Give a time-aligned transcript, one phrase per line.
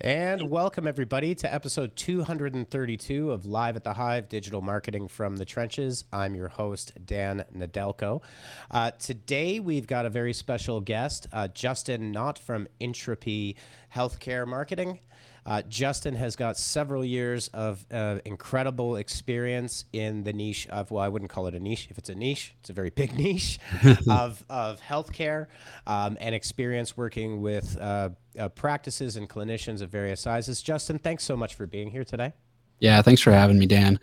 [0.00, 5.44] And welcome, everybody, to episode 232 of Live at the Hive Digital Marketing from the
[5.44, 6.04] Trenches.
[6.12, 8.22] I'm your host, Dan Nedelko.
[8.68, 13.56] Uh, today, we've got a very special guest, uh, Justin Knott from Intrepy
[13.94, 14.98] Healthcare Marketing.
[15.46, 21.02] Uh, Justin has got several years of uh, incredible experience in the niche of, well,
[21.02, 21.88] I wouldn't call it a niche.
[21.90, 23.58] If it's a niche, it's a very big niche
[24.08, 25.46] of, of healthcare
[25.86, 30.62] um, and experience working with uh, uh, practices and clinicians of various sizes.
[30.62, 32.32] Justin, thanks so much for being here today.
[32.78, 34.00] Yeah, thanks for having me, Dan.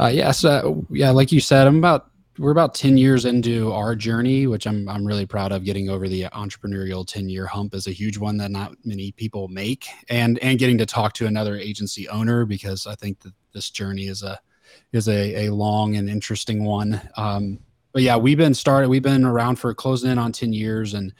[0.00, 3.94] Uh, yes, uh, yeah, like you said, I'm about we're about 10 years into our
[3.94, 5.64] journey, which I'm I'm really proud of.
[5.64, 9.48] Getting over the entrepreneurial 10 year hump is a huge one that not many people
[9.48, 13.70] make, and and getting to talk to another agency owner because I think that this
[13.70, 14.38] journey is a
[14.92, 17.00] is a, a long and interesting one.
[17.16, 17.60] Um,
[17.92, 18.88] but yeah, we've been started.
[18.88, 21.14] We've been around for closing in on 10 years, and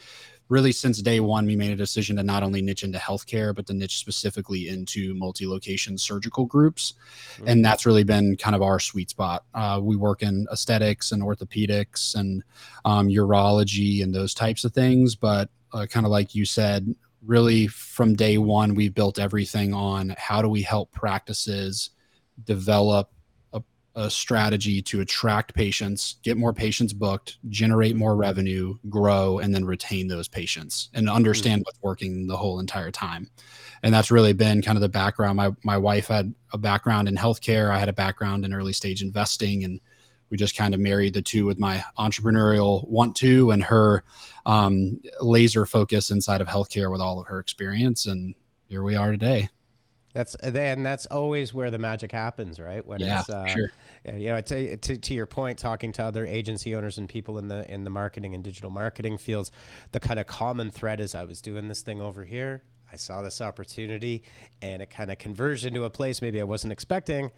[0.49, 3.67] really since day one, we made a decision to not only niche into healthcare, but
[3.67, 6.95] to niche specifically into multi-location surgical groups,
[7.35, 7.49] mm-hmm.
[7.49, 9.45] and that's really been kind of our sweet spot.
[9.55, 12.43] Uh, we work in aesthetics and orthopedics and
[12.85, 17.67] um, urology and those types of things, but uh, kind of like you said, really
[17.67, 21.91] from day one, we built everything on how do we help practices
[22.45, 23.11] develop
[23.97, 29.65] a strategy to attract patients, get more patients booked, generate more revenue, grow, and then
[29.65, 31.67] retain those patients and understand mm-hmm.
[31.67, 33.31] what's working the whole entire time.
[33.83, 35.39] And that's really been kind of the background.
[35.39, 37.71] My my wife had a background in healthcare.
[37.71, 39.81] I had a background in early stage investing, and
[40.29, 44.05] we just kind of married the two with my entrepreneurial want to and her
[44.45, 48.05] um, laser focus inside of healthcare with all of her experience.
[48.05, 48.35] And
[48.69, 49.49] here we are today.
[50.17, 52.85] That's then that's always where the magic happens, right?
[52.85, 53.71] When yeah, it's, uh, sure.
[54.07, 57.49] You know, to, to, to your point, talking to other agency owners and people in
[57.49, 59.51] the in the marketing and digital marketing fields,
[59.93, 63.21] the kind of common thread is I was doing this thing over here, I saw
[63.21, 64.23] this opportunity,
[64.63, 67.31] and it kind of converged into a place maybe I wasn't expecting.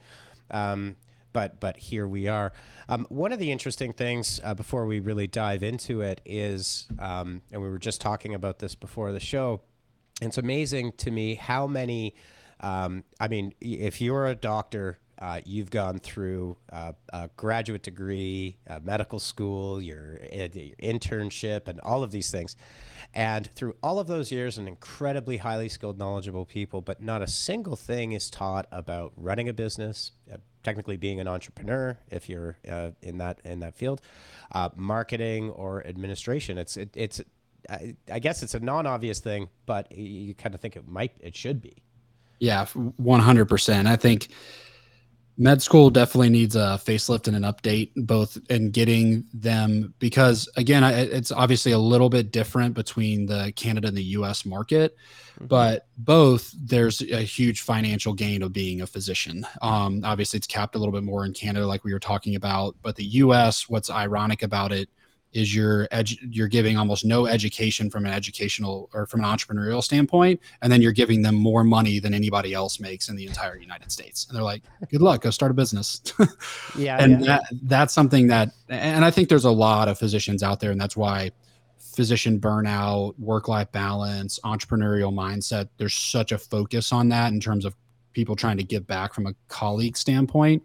[0.53, 0.95] Um,
[1.33, 2.53] but but here we are.
[2.89, 7.43] Um, one of the interesting things uh, before we really dive into it is, um,
[7.51, 9.63] and we were just talking about this before the show.
[10.23, 12.15] It's amazing to me how many
[12.61, 18.57] um, I mean, if you're a doctor, uh, you've gone through uh, a graduate degree,
[18.83, 22.57] medical school, your, your, internship, and all of these things.
[23.15, 27.27] And through all of those years, an incredibly highly skilled, knowledgeable people, but not a
[27.27, 32.59] single thing is taught about running a business, uh, technically being an entrepreneur, if you're
[32.69, 34.03] uh, in that in that field,
[34.53, 36.59] uh, marketing or administration.
[36.59, 37.21] It's it, it's
[37.71, 41.61] I guess it's a non-obvious thing, but you kind of think it might it should
[41.61, 41.83] be.
[42.41, 43.87] Yeah, 100%.
[43.87, 44.29] I think
[45.39, 50.83] med school definitely needs a facelift and an update both in getting them because again
[50.83, 54.97] it's obviously a little bit different between the canada and the us market
[55.37, 55.47] mm-hmm.
[55.47, 60.75] but both there's a huge financial gain of being a physician um, obviously it's capped
[60.75, 63.91] a little bit more in canada like we were talking about but the us what's
[63.91, 64.89] ironic about it
[65.33, 69.83] is you're edu- you're giving almost no education from an educational or from an entrepreneurial
[69.83, 73.57] standpoint and then you're giving them more money than anybody else makes in the entire
[73.57, 74.27] united states.
[74.27, 76.03] And they're like good luck go start a business.
[76.77, 77.27] Yeah and yeah.
[77.27, 80.81] That, that's something that and i think there's a lot of physicians out there and
[80.81, 81.31] that's why
[81.79, 87.65] physician burnout work life balance entrepreneurial mindset there's such a focus on that in terms
[87.65, 87.75] of
[88.19, 90.63] people trying to give back from a colleague standpoint.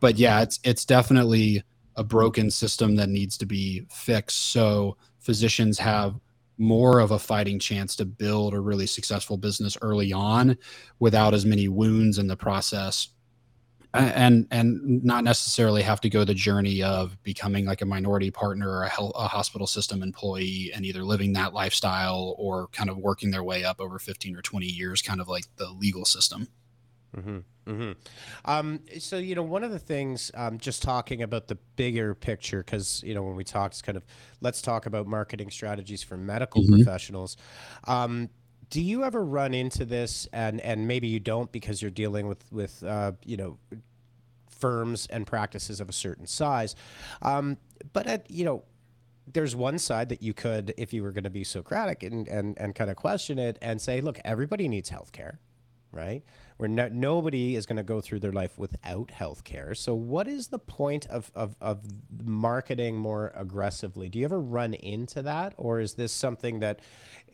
[0.00, 1.62] But yeah it's it's definitely
[1.98, 4.52] a broken system that needs to be fixed.
[4.52, 6.14] So physicians have
[6.56, 10.56] more of a fighting chance to build a really successful business early on
[11.00, 13.08] without as many wounds in the process.
[13.94, 18.70] And and not necessarily have to go the journey of becoming like a minority partner
[18.70, 22.98] or a, health, a hospital system employee and either living that lifestyle or kind of
[22.98, 26.46] working their way up over 15 or 20 years kind of like the legal system
[27.16, 27.38] mm-hmm.
[27.68, 27.92] Mm-hmm.
[28.44, 32.62] Um, so you know, one of the things, um, just talking about the bigger picture,
[32.62, 34.04] because you know, when we talk, it's kind of
[34.40, 36.76] let's talk about marketing strategies for medical mm-hmm.
[36.76, 37.36] professionals.
[37.84, 38.30] Um,
[38.70, 42.44] do you ever run into this, and and maybe you don't because you're dealing with
[42.50, 43.58] with uh, you know
[44.50, 46.74] firms and practices of a certain size,
[47.22, 47.58] um,
[47.92, 48.64] but at you know
[49.32, 52.58] there's one side that you could, if you were going to be Socratic and, and,
[52.58, 55.36] and kind of question it and say, look, everybody needs healthcare,
[55.92, 56.22] right?
[56.58, 59.74] where no, nobody is going to go through their life without health care.
[59.74, 61.80] So, what is the point of, of, of
[62.22, 64.08] marketing more aggressively?
[64.08, 65.54] Do you ever run into that?
[65.56, 66.80] Or is this something that,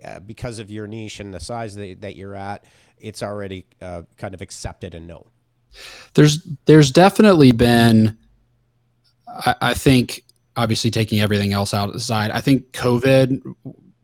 [0.05, 2.65] uh, because of your niche and the size that, that you're at,
[2.99, 5.25] it's already uh, kind of accepted and known?
[6.13, 8.19] There's there's definitely been,
[9.27, 10.23] I, I think,
[10.55, 13.55] obviously taking everything else out aside, I think COVID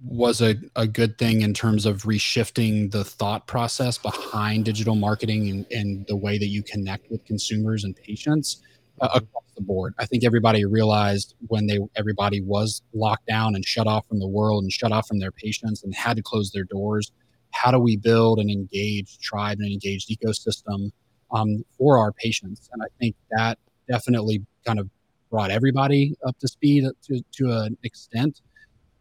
[0.03, 5.51] was a, a good thing in terms of reshifting the thought process behind digital marketing
[5.51, 8.63] and, and the way that you connect with consumers and patients
[9.01, 9.19] uh, mm-hmm.
[9.19, 9.95] across the board.
[9.99, 14.29] I think everybody realized when they everybody was locked down and shut off from the
[14.29, 17.13] world and shut off from their patients and had to close their doors.
[17.53, 20.91] How do we build an engaged tribe and an engaged ecosystem
[21.33, 22.71] um, for our patients?
[22.73, 23.59] And I think that
[23.89, 24.89] definitely kind of
[25.31, 28.41] brought everybody up to speed to, to an extent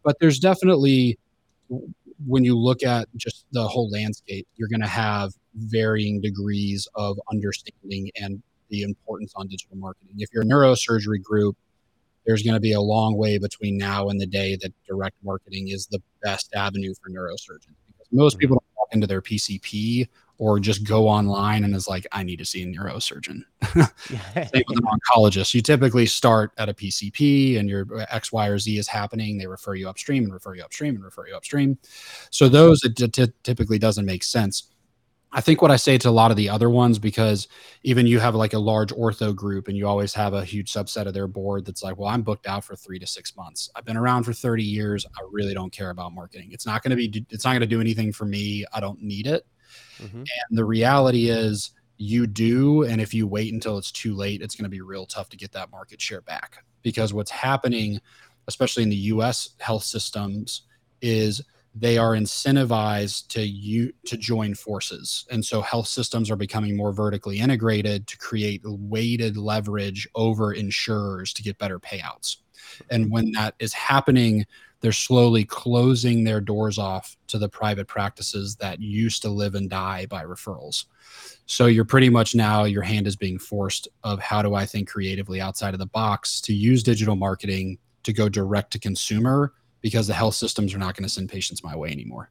[0.02, 1.18] but there's definitely
[2.26, 7.18] when you look at just the whole landscape, you're going to have varying degrees of
[7.30, 10.14] understanding and the importance on digital marketing.
[10.18, 11.56] If you're a neurosurgery group,
[12.26, 15.68] there's going to be a long way between now and the day that direct marketing
[15.68, 18.40] is the best avenue for neurosurgeons because most mm-hmm.
[18.40, 20.08] people don't walk into their PCP
[20.40, 23.42] or just go online and is like, I need to see a neurosurgeon.
[23.74, 25.52] Same with an oncologist.
[25.52, 29.36] You typically start at a PCP and your uh, X, Y, or Z is happening.
[29.36, 31.76] They refer you upstream and refer you upstream and refer you upstream.
[32.30, 34.70] So those it t- typically doesn't make sense.
[35.30, 37.46] I think what I say to a lot of the other ones, because
[37.82, 41.04] even you have like a large ortho group and you always have a huge subset
[41.04, 43.68] of their board that's like, well, I'm booked out for three to six months.
[43.76, 45.04] I've been around for 30 years.
[45.04, 46.48] I really don't care about marketing.
[46.50, 48.64] It's not going to be, it's not going to do anything for me.
[48.72, 49.46] I don't need it.
[50.00, 50.18] Mm-hmm.
[50.18, 52.84] And the reality is, you do.
[52.84, 55.36] And if you wait until it's too late, it's going to be real tough to
[55.36, 56.64] get that market share back.
[56.82, 58.00] Because what's happening,
[58.48, 60.62] especially in the US health systems,
[61.02, 61.42] is
[61.74, 66.92] they are incentivized to you to join forces and so health systems are becoming more
[66.92, 72.38] vertically integrated to create weighted leverage over insurers to get better payouts
[72.90, 74.44] and when that is happening
[74.80, 79.68] they're slowly closing their doors off to the private practices that used to live and
[79.68, 80.86] die by referrals.
[81.46, 84.88] So you're pretty much now your hand is being forced of how do I think
[84.88, 90.06] creatively outside of the box to use digital marketing to go direct to consumer because
[90.06, 92.30] the health systems are not going to send patients my way anymore.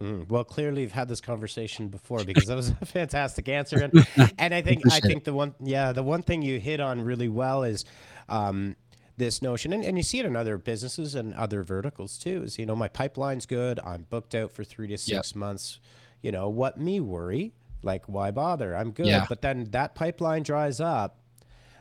[0.00, 4.06] Mm, well, clearly you've had this conversation before because that was a fantastic answer, and
[4.38, 7.28] and I think I think the one yeah the one thing you hit on really
[7.28, 7.84] well is
[8.30, 8.76] um,
[9.20, 12.58] this notion, and, and you see it in other businesses and other verticals too, is,
[12.58, 13.78] you know, my pipeline's good.
[13.84, 15.36] I'm booked out for three to six yep.
[15.36, 15.78] months.
[16.22, 17.52] You know, what me worry?
[17.82, 18.74] Like, why bother?
[18.74, 19.06] I'm good.
[19.06, 19.26] Yeah.
[19.28, 21.20] But then that pipeline dries up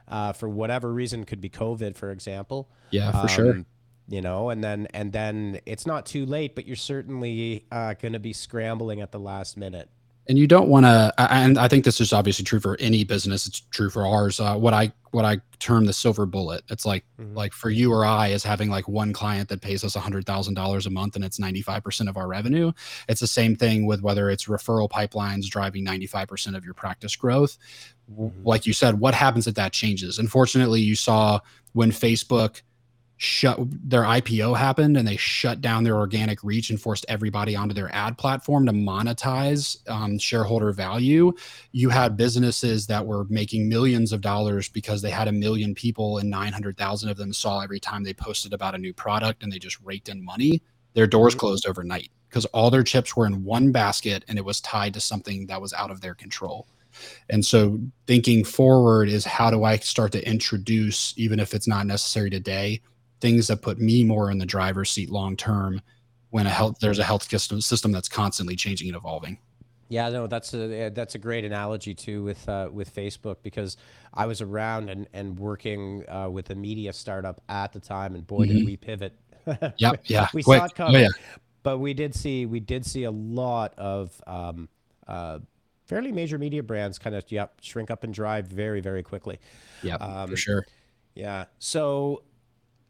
[0.08, 2.70] uh, for whatever reason, could be COVID, for example.
[2.92, 3.66] Yeah, for um, sure.
[4.08, 8.14] You know, and then and then it's not too late, but you're certainly uh, going
[8.14, 9.90] to be scrambling at the last minute
[10.30, 13.48] and you don't want to and i think this is obviously true for any business.
[13.48, 14.40] It's true for ours.
[14.40, 16.64] Uh, what i what i term the silver bullet.
[16.70, 17.36] It's like mm-hmm.
[17.36, 20.90] like for you or i is having like one client that pays us $100000 a
[20.90, 22.72] month and it's 95% of our revenue
[23.10, 27.58] it's the same thing with whether it's referral pipelines driving 95% of your practice growth.
[28.12, 28.48] Mm-hmm.
[28.48, 30.20] like you said what happens if that changes?
[30.20, 31.40] Unfortunately you saw
[31.74, 32.62] when facebook
[33.22, 37.74] shut their IPO happened and they shut down their organic reach and forced everybody onto
[37.74, 41.34] their ad platform to monetize um, shareholder value.
[41.74, 46.20] You had businesses that were making millions of dollars because they had a million people
[46.20, 49.60] and 900,000 of them saw every time they posted about a new product and they
[49.60, 50.62] just raked in money.
[50.94, 51.42] Their doors mm-hmm.
[51.42, 55.02] closed overnight because all their chips were in one basket and it was tied to
[55.02, 56.70] something that was out of their control.
[57.30, 61.86] And so thinking forward is how do I start to introduce, even if it's not
[61.86, 62.80] necessary today,
[63.22, 65.82] things that put me more in the driver's seat long term
[66.30, 69.38] when a health there's a health system system that's constantly changing and evolving.
[69.90, 73.76] Yeah, no, that's a that's a great analogy too with uh, with Facebook because
[74.14, 78.26] I was around and and working uh, with a media startup at the time, and
[78.26, 78.58] boy, mm-hmm.
[78.58, 79.14] did we pivot.
[79.78, 80.60] yep, yeah, we Quick.
[80.60, 81.08] saw it coming, oh, yeah.
[81.64, 84.70] but we did see we did see a lot of um,
[85.08, 85.40] uh,
[85.88, 89.40] fairly major media brands kind of yep shrink up and drive very very quickly.
[89.82, 90.68] Yeah, um, for sure.
[91.16, 92.22] Yeah, so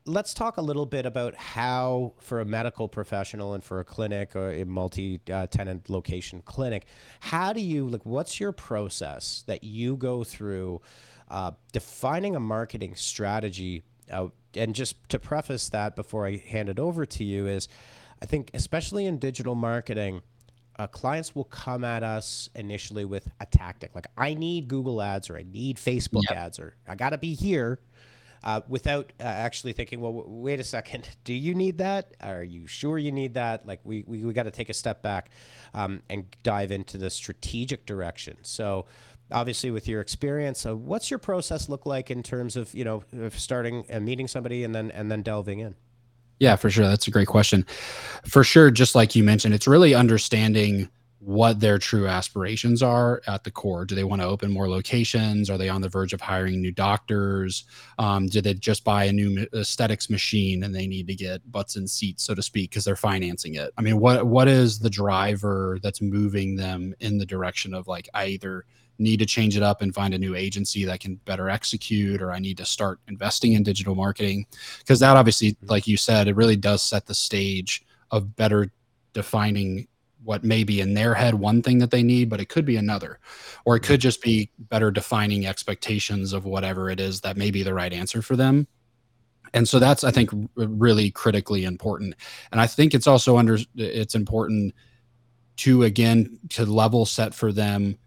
[0.05, 4.35] let's talk a little bit about how, for a medical professional and for a clinic
[4.35, 6.85] or a multi-tenant location clinic,
[7.19, 8.05] how do you like?
[8.05, 10.81] What's your process that you go through
[11.29, 13.83] uh, defining a marketing strategy?
[14.11, 17.67] Uh, and just to preface that before I hand it over to you is,
[18.21, 20.21] I think especially in digital marketing.
[20.77, 25.29] Uh, clients will come at us initially with a tactic like I need Google ads
[25.29, 26.37] or I need Facebook yep.
[26.37, 27.81] ads or I got to be here
[28.43, 32.13] uh, without uh, actually thinking, well, w- wait a second, do you need that?
[32.21, 33.65] Are you sure you need that?
[33.65, 35.29] Like, we, we, we got to take a step back
[35.73, 38.37] um, and dive into the strategic direction.
[38.41, 38.85] So,
[39.31, 43.03] obviously, with your experience, uh, what's your process look like in terms of, you know,
[43.31, 45.75] starting and meeting somebody and then, and then delving in?
[46.39, 46.87] Yeah, for sure.
[46.87, 47.65] That's a great question.
[48.25, 50.89] For sure, just like you mentioned, it's really understanding
[51.19, 53.85] what their true aspirations are at the core.
[53.85, 55.49] Do they want to open more locations?
[55.49, 57.65] Are they on the verge of hiring new doctors?
[57.97, 61.75] Um, did they just buy a new aesthetics machine and they need to get butts
[61.75, 63.71] in seats, so to speak, because they're financing it?
[63.77, 68.07] I mean, what what is the driver that's moving them in the direction of like
[68.13, 68.65] I either
[68.97, 72.33] need to change it up and find a new agency that can better execute or
[72.33, 74.45] i need to start investing in digital marketing
[74.79, 75.67] because that obviously mm-hmm.
[75.67, 78.69] like you said it really does set the stage of better
[79.13, 79.87] defining
[80.23, 82.75] what may be in their head one thing that they need, but it could be
[82.75, 83.19] another.
[83.65, 87.63] Or it could just be better defining expectations of whatever it is that may be
[87.63, 88.67] the right answer for them.
[89.53, 92.15] And so that's I think really critically important.
[92.51, 94.73] And I think it's also under it's important
[95.57, 97.97] to again to level set for them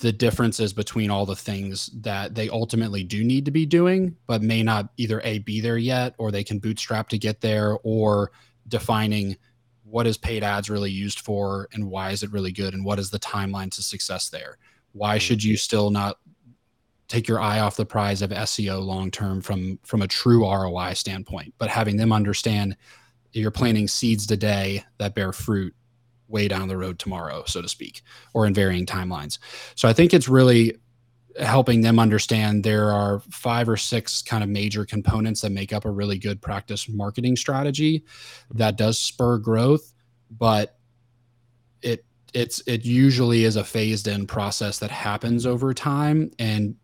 [0.00, 4.42] the differences between all the things that they ultimately do need to be doing, but
[4.42, 8.30] may not either A be there yet, or they can bootstrap to get there, or
[8.68, 9.36] defining
[9.88, 12.98] what is paid ads really used for and why is it really good and what
[12.98, 14.58] is the timeline to success there
[14.92, 15.20] why mm.
[15.20, 16.18] should you still not
[17.08, 20.94] take your eye off the prize of SEO long term from from a true ROI
[20.94, 22.76] standpoint but having them understand
[23.32, 25.74] you're planting seeds today that bear fruit
[26.28, 28.02] way down the road tomorrow so to speak
[28.34, 29.38] or in varying timelines
[29.76, 30.74] so i think it's really
[31.40, 35.84] helping them understand there are five or six kind of major components that make up
[35.84, 38.04] a really good practice marketing strategy
[38.54, 39.92] that does spur growth
[40.30, 40.78] but
[41.82, 46.74] it it's it usually is a phased in process that happens over time and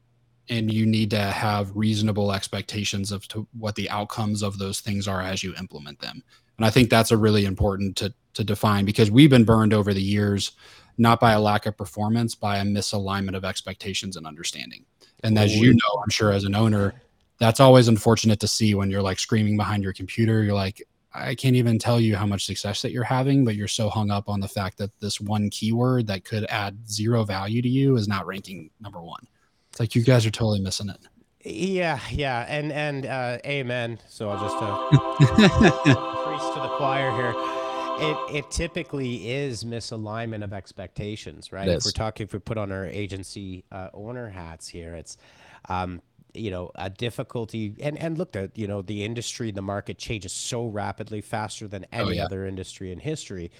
[0.48, 5.22] and you need to have reasonable expectations of what the outcomes of those things are
[5.22, 6.22] as you implement them.
[6.58, 9.92] And i think that's a really important to to define because we've been burned over
[9.92, 10.52] the years
[10.98, 14.84] not by a lack of performance, by a misalignment of expectations and understanding.
[15.22, 16.94] And as you know, I'm sure as an owner,
[17.38, 20.42] that's always unfortunate to see when you're like screaming behind your computer.
[20.42, 20.82] You're like,
[21.14, 24.10] I can't even tell you how much success that you're having, but you're so hung
[24.10, 27.96] up on the fact that this one keyword that could add zero value to you
[27.96, 29.26] is not ranking number one.
[29.70, 30.98] It's like you guys are totally missing it.
[31.44, 33.98] Yeah, yeah, and and uh, amen.
[34.08, 34.88] So I'll just uh,
[36.24, 37.51] preach to the choir here
[38.00, 41.68] it, it typically is misalignment of expectations, right?
[41.68, 45.16] If we're talking, if we put on our agency uh, owner hats here, it's,
[45.68, 46.00] um,
[46.34, 47.74] you know, a difficulty.
[47.80, 51.84] And and look, at you know, the industry, the market changes so rapidly, faster than
[51.92, 52.24] oh, any oh, yeah.
[52.24, 53.50] other industry in history.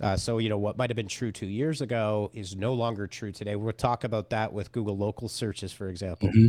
[0.00, 3.06] Uh, so you know, what might have been true two years ago is no longer
[3.06, 3.56] true today.
[3.56, 6.28] We'll talk about that with Google local searches, for example.
[6.28, 6.48] Mm-hmm.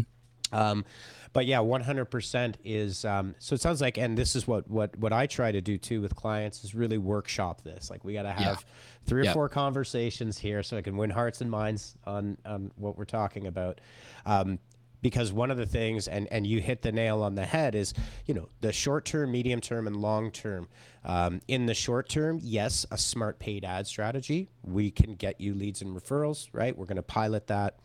[0.54, 0.86] Um,
[1.34, 3.06] but yeah, 100% is.
[3.06, 5.78] Um, so it sounds like, and this is what what what I try to do
[5.78, 7.90] too with clients is really workshop this.
[7.90, 9.06] Like we got to have yeah.
[9.06, 9.34] three or yep.
[9.34, 13.48] four conversations here so I can win hearts and minds on on what we're talking
[13.48, 13.80] about.
[14.26, 14.60] Um,
[15.02, 17.94] because one of the things and and you hit the nail on the head is
[18.26, 20.68] you know the short term medium term and long term
[21.04, 25.54] um, in the short term yes a smart paid ad strategy we can get you
[25.54, 27.78] leads and referrals right we're going to pilot that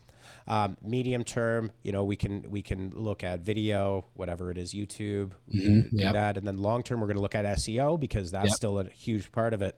[0.47, 4.73] um, medium term, you know, we can we can look at video, whatever it is,
[4.73, 5.97] YouTube, mm-hmm.
[5.97, 6.13] yep.
[6.13, 8.55] that, and then long term, we're going to look at SEO because that's yep.
[8.55, 9.77] still a huge part of it.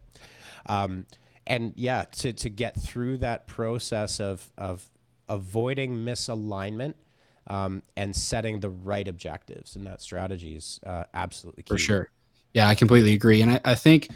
[0.67, 1.05] Um,
[1.47, 4.87] and yeah, to to get through that process of of
[5.27, 6.93] avoiding misalignment
[7.47, 11.73] um, and setting the right objectives and that strategy is uh, absolutely key.
[11.73, 12.09] For sure.
[12.53, 13.41] Yeah, I completely agree.
[13.41, 14.09] And I, I think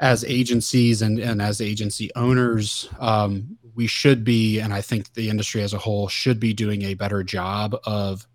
[0.00, 5.28] as agencies and, and as agency owners, um, we should be, and I think the
[5.28, 8.26] industry as a whole should be doing a better job of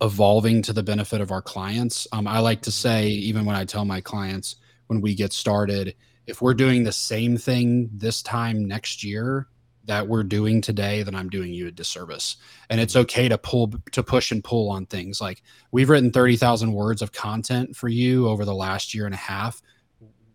[0.00, 2.06] evolving to the benefit of our clients.
[2.12, 4.56] Um, I like to say, even when I tell my clients
[4.86, 5.94] when we get started,
[6.26, 9.48] if we're doing the same thing this time next year
[9.86, 12.36] that we're doing today, then I'm doing you a disservice.
[12.68, 15.20] And it's okay to pull, to push and pull on things.
[15.20, 15.42] Like
[15.72, 19.62] we've written 30,000 words of content for you over the last year and a half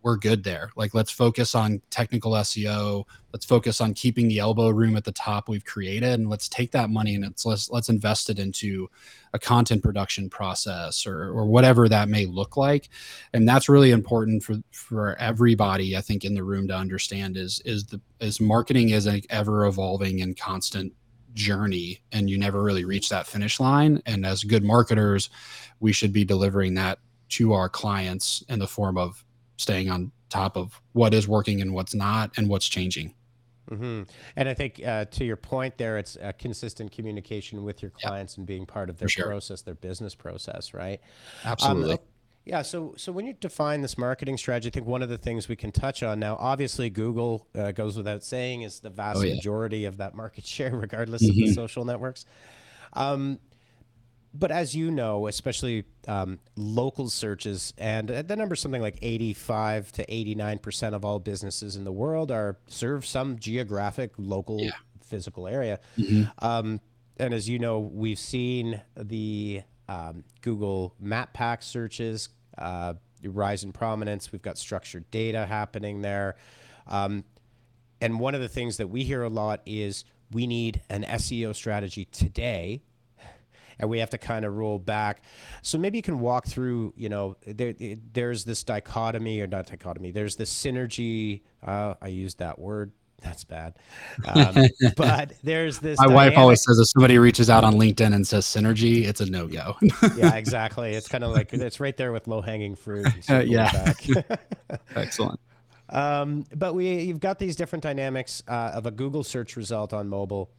[0.04, 0.70] we're good there.
[0.76, 3.04] Like let's focus on technical SEO.
[3.32, 6.70] Let's focus on keeping the elbow room at the top we've created, and let's take
[6.72, 8.88] that money and it's, let's let's invest it into
[9.32, 12.90] a content production process or or whatever that may look like.
[13.32, 15.96] And that's really important for for everybody.
[15.96, 19.64] I think in the room to understand is is the is marketing is an ever
[19.64, 20.92] evolving and constant
[21.32, 25.30] journey and you never really reach that finish line and as good marketers
[25.80, 29.24] we should be delivering that to our clients in the form of
[29.56, 33.14] staying on top of what is working and what's not and what's changing.
[33.70, 34.02] Mm-hmm.
[34.36, 38.36] And I think uh, to your point there, it's a consistent communication with your clients
[38.36, 39.26] and being part of their sure.
[39.26, 41.00] process, their business process, right?
[41.44, 41.94] Absolutely.
[41.94, 41.98] Um,
[42.44, 42.60] yeah.
[42.60, 45.56] So, so when you define this marketing strategy, I think one of the things we
[45.56, 49.34] can touch on now, obviously, Google uh, goes without saying is the vast oh, yeah.
[49.34, 51.30] majority of that market share, regardless mm-hmm.
[51.30, 51.54] of the mm-hmm.
[51.54, 52.26] social networks.
[52.92, 53.40] Um,
[54.34, 59.92] but as you know, especially um, local searches, and the number is something like 85
[59.92, 64.72] to 89 percent of all businesses in the world are serve some geographic, local, Yeah.
[65.06, 65.78] physical area.
[65.96, 66.32] Mhm.
[66.42, 66.80] Um,
[67.16, 73.72] and as you know, we've seen the um, Google Map Pack searches uh, rise in
[73.72, 74.32] prominence.
[74.32, 76.36] We've got structured data happening there.
[76.86, 77.24] Um,
[78.00, 81.54] and one of the things that we hear a lot is we need an SEO
[81.54, 82.82] strategy today
[83.78, 85.22] and we have to kind of roll back.
[85.62, 87.74] So maybe you can walk through, you know, there,
[88.12, 91.42] there's this dichotomy or not dichotomy, there's this synergy.
[91.62, 92.92] Uh, I used that word.
[93.24, 93.74] That's bad.
[94.26, 94.66] Um,
[94.96, 95.98] but there's this.
[95.98, 99.26] My wife always says if somebody reaches out on LinkedIn and says synergy, it's a
[99.26, 99.76] no go.
[100.16, 100.92] yeah, exactly.
[100.92, 103.06] It's kind of like it's right there with low hanging fruit.
[103.28, 103.94] it yeah.
[104.94, 105.40] Excellent.
[105.88, 110.08] Um, but we you've got these different dynamics uh, of a Google search result on
[110.08, 110.50] mobile.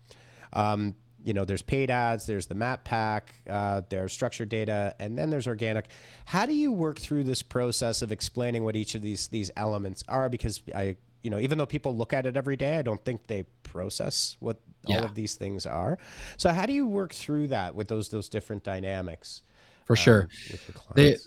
[0.54, 0.96] Um,
[1.26, 5.32] you know, there's paid ads, there's the map pack, uh, there's structured data, and then
[5.32, 5.88] there's organic.
[6.26, 10.04] How do you work through this process of explaining what each of these these elements
[10.08, 10.30] are?
[10.30, 13.26] Because I, you know, even though people look at it every day, I don't think
[13.26, 15.98] they process what all of these things are.
[16.38, 19.42] So how do you work through that with those those different dynamics?
[19.86, 20.22] For sure.
[20.22, 21.18] um, with your They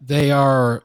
[0.00, 0.82] they are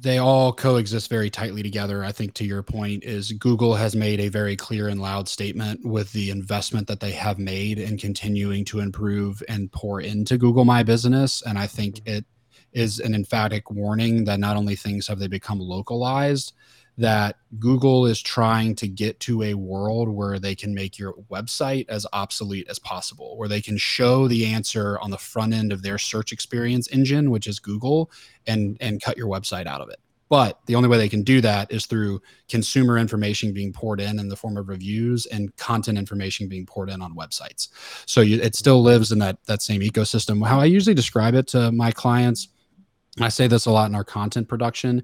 [0.00, 2.02] they all coexist very tightly together.
[2.02, 5.84] I think to your point is Google has made a very clear and loud statement
[5.84, 10.64] with the investment that they have made and continuing to improve and pour into Google
[10.64, 11.42] My Business.
[11.42, 12.16] And I think mm-hmm.
[12.16, 12.24] it
[12.72, 16.54] is an emphatic warning that not only things have they become localized,
[16.98, 21.86] that Google is trying to get to a world where they can make your website
[21.88, 25.82] as obsolete as possible, where they can show the answer on the front end of
[25.82, 28.10] their search experience engine, which is Google,
[28.46, 30.00] and and cut your website out of it.
[30.30, 34.20] But the only way they can do that is through consumer information being poured in
[34.20, 37.68] in the form of reviews and content information being poured in on websites.
[38.06, 40.46] So you, it still lives in that that same ecosystem.
[40.46, 42.48] How I usually describe it to my clients,
[43.20, 45.02] I say this a lot in our content production,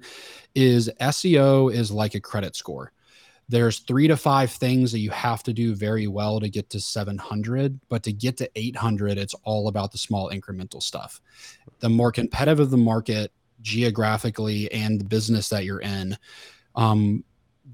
[0.55, 2.91] is SEO is like a credit score.
[3.49, 6.81] There's three to five things that you have to do very well to get to
[6.81, 11.21] 700, but to get to 800, it's all about the small incremental stuff.
[11.79, 13.31] The more competitive of the market
[13.61, 16.17] geographically and the business that you're in,
[16.75, 17.23] um,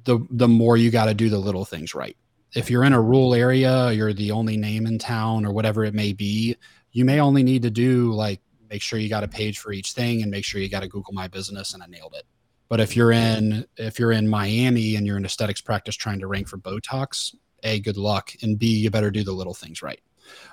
[0.06, 2.18] the the more you got to do the little things right.
[2.54, 5.94] If you're in a rural area, you're the only name in town or whatever it
[5.94, 6.56] may be,
[6.92, 8.40] you may only need to do like
[8.74, 10.88] make sure you got a page for each thing and make sure you got a
[10.88, 12.24] Google My Business and I nailed it.
[12.70, 16.28] But if you're in if you're in Miami and you're in aesthetics practice trying to
[16.28, 20.02] rank for Botox, a good luck, and b you better do the little things right.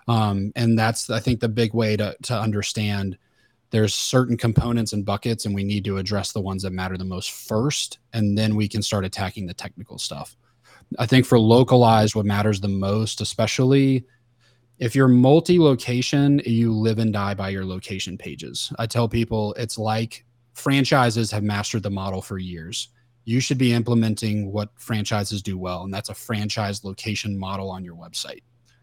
[0.06, 3.16] Um, and that's I think the big way to to understand
[3.70, 7.04] there's certain components and buckets, and we need to address the ones that matter the
[7.04, 10.36] most first, and then we can start attacking the technical stuff.
[10.98, 14.04] I think for localized, what matters the most, especially
[14.80, 18.72] if you're multi-location, you live and die by your location pages.
[18.78, 22.88] I tell people it's like franchises have mastered the model for years.
[23.26, 27.84] You should be implementing what franchises do well, and that's a franchise location model on
[27.84, 28.40] your website.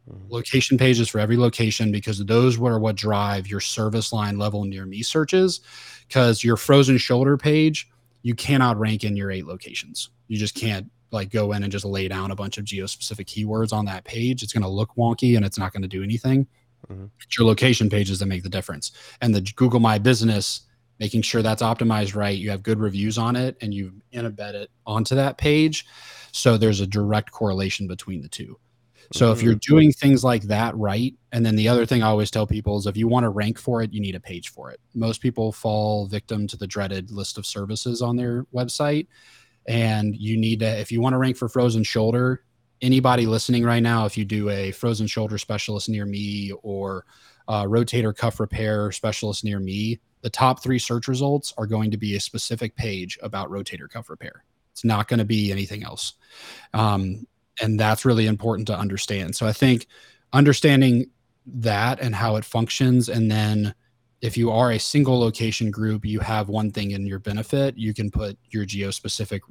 [0.07, 0.29] Mhm.
[0.29, 4.85] Location pages for every location because those are what drive your service line level near
[4.85, 5.61] me searches.
[6.07, 7.89] Because your frozen shoulder page,
[8.21, 10.09] you cannot rank in your eight locations.
[10.27, 13.73] You just can't like go in and just lay down a bunch of geo-specific keywords
[13.73, 14.43] on that page.
[14.43, 16.47] It's going to look wonky and it's not going to do anything.
[16.89, 17.09] Mhm.
[17.21, 18.91] It's your location pages that make the difference.
[19.21, 20.61] And the Google My Business,
[20.99, 24.69] making sure that's optimized right, you have good reviews on it, and you embed it
[24.85, 25.85] onto that page.
[26.31, 28.57] So there's a direct correlation between the two.
[29.13, 32.29] So if you're doing things like that right, and then the other thing I always
[32.29, 34.69] tell people is if you want to rank for it, you need a page for
[34.69, 34.81] it.
[34.93, 39.07] Most people fall victim to the dreaded list of services on their website.
[39.67, 42.43] And you need to, if you want to rank for frozen shoulder,
[42.81, 47.05] anybody listening right now, if you do a frozen shoulder specialist near me or
[47.49, 52.15] rotator cuff repair specialist near me, the top three search results are going to be
[52.15, 54.43] a specific page about rotator cuff repair.
[54.71, 56.13] It's not going to be anything else.
[56.73, 57.25] Um,
[57.61, 59.35] and that's really important to understand.
[59.35, 59.87] So I think
[60.33, 61.09] understanding
[61.45, 63.73] that and how it functions, and then
[64.21, 67.77] if you are a single location group, you have one thing in your benefit.
[67.77, 69.43] You can put your geo specific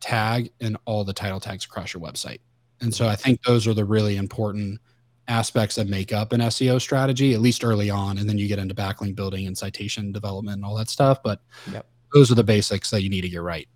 [0.00, 2.40] tag and all the title tags across your website.
[2.80, 3.22] And so I mm-hmm.
[3.22, 4.80] think those are the really important
[5.28, 8.18] aspects that make up an SEO strategy, at least early on.
[8.18, 11.22] And then you get into backlink building and citation development and all that stuff.
[11.22, 11.40] But
[11.72, 11.86] Yep.
[12.14, 13.68] those are the basics that you need to get right.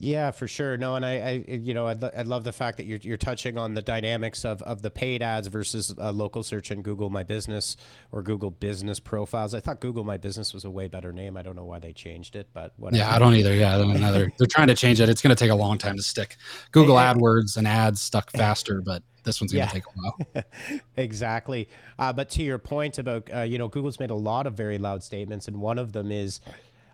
[0.00, 0.76] Yeah, for sure.
[0.76, 1.12] No, and I,
[1.48, 4.44] I you know, I, I love the fact that you're you're touching on the dynamics
[4.44, 7.76] of of the paid ads versus uh, local search and Google My Business
[8.10, 9.54] or Google Business Profiles.
[9.54, 11.36] I thought Google My Business was a way better name.
[11.36, 12.98] I don't know why they changed it, but whatever.
[13.04, 13.54] Yeah, I don't either.
[13.54, 14.32] Yeah, another.
[14.38, 15.08] They're trying to change it.
[15.08, 16.36] It's going to take a long time to stick.
[16.72, 19.80] Google AdWords and ads stuck faster, but this one's going to Yeah.
[19.80, 20.80] take a while.
[20.96, 21.68] exactly.
[22.00, 24.76] Uh, but to your point about, uh, you know, Google's made a lot of very
[24.76, 26.40] loud statements, and one of them is,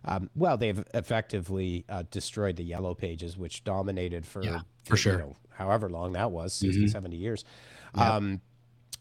[0.04, 4.96] um, well, they've effectively uh, destroyed the yellow pages, which dominated for, Yeah, for you
[4.96, 5.18] sure.
[5.18, 7.44] know, however long that was 60, 70 years.
[7.94, 8.40] Um,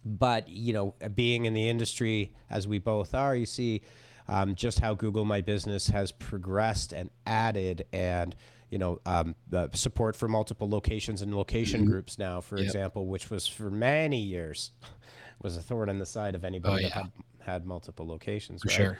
[0.05, 3.81] but, you know, being in the industry as we both are, you see
[4.27, 8.35] um, just how Google My Business has progressed and added and,
[8.69, 12.65] you know, um, the support for multiple locations and location groups now, for Yep.
[12.65, 14.71] example, which was for many years
[15.41, 16.95] was a thorn in the side of anybody that yeah.
[17.03, 18.61] had, had multiple locations.
[18.61, 18.75] For right?
[18.77, 18.99] sure.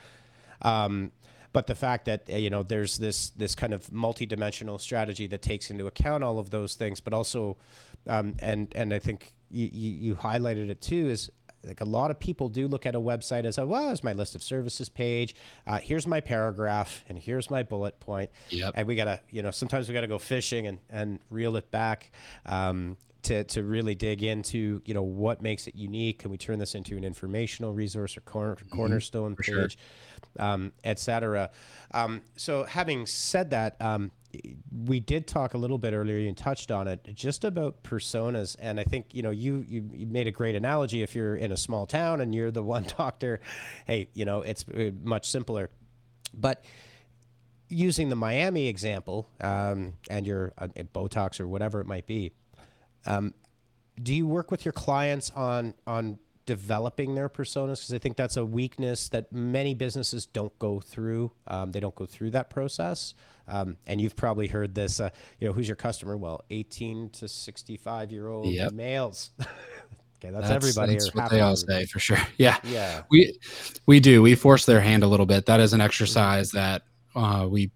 [0.62, 1.12] Um,
[1.52, 5.42] but the fact that uh, you know there's this this kind of multi-dimensional strategy that
[5.42, 7.56] takes into account all of those things, but also,
[8.06, 11.30] um, and and I think you, you you highlighted it too is
[11.66, 14.14] like a lot of people do look at a website as a well, here's my
[14.14, 15.34] list of services page,
[15.66, 18.72] uh, here's my paragraph, and here's my bullet point, Yep.
[18.76, 22.12] and we gotta you know sometimes we gotta go fishing and and reel it back.
[22.46, 26.58] Um, to, to really dig into you know what makes it unique can we turn
[26.58, 29.42] this into an informational resource or corner, cornerstone Mm-hmm.
[29.42, 29.68] sure.
[30.38, 31.50] Um, etc.
[31.92, 34.10] Um, so, having said that, um,
[34.84, 36.18] we did talk a little bit earlier.
[36.18, 40.06] You touched on it, just about personas, and I think you know you, you you
[40.06, 41.02] made a great analogy.
[41.02, 43.40] If you're in a small town and you're the one doctor,
[43.86, 45.70] hey, you know it's uh, much simpler.
[46.32, 46.64] But
[47.68, 52.32] using the Miami example, um, and your uh, Botox or whatever it might be,
[54.02, 58.36] do you work with your clients on on developing their personas because i think that's
[58.36, 63.14] a weakness that many businesses don't go through um, they don't go through that process
[63.48, 67.28] um, and you've probably heard this uh, you know who's your customer well 18 to
[67.28, 68.72] 65 year old Yep.
[68.72, 71.84] males okay that's, everybody That's what they all everybody.
[71.84, 72.18] say for sure.
[72.36, 72.58] Yeah.
[72.64, 73.38] yeah we
[73.86, 76.82] we do we force their hand a little bit that is an exercise that
[77.14, 77.70] uh, we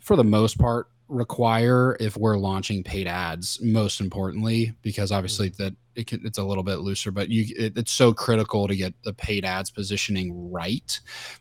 [0.00, 5.18] for the most part require if we're launching paid ads most importantly because mm-hmm.
[5.18, 8.68] obviously that it can, it's a little bit looser but you it, it's so critical
[8.68, 11.00] to get the paid ads positioning right.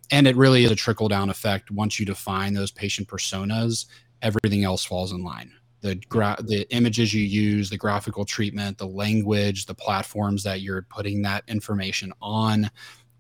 [0.10, 1.70] And it really is a trickle down effect.
[1.70, 3.86] Once you define those patient personas
[4.22, 5.52] everything else falls in line.
[5.82, 10.84] The gra- the images you use the graphical treatment the language the platforms that you're
[10.84, 12.72] putting that information on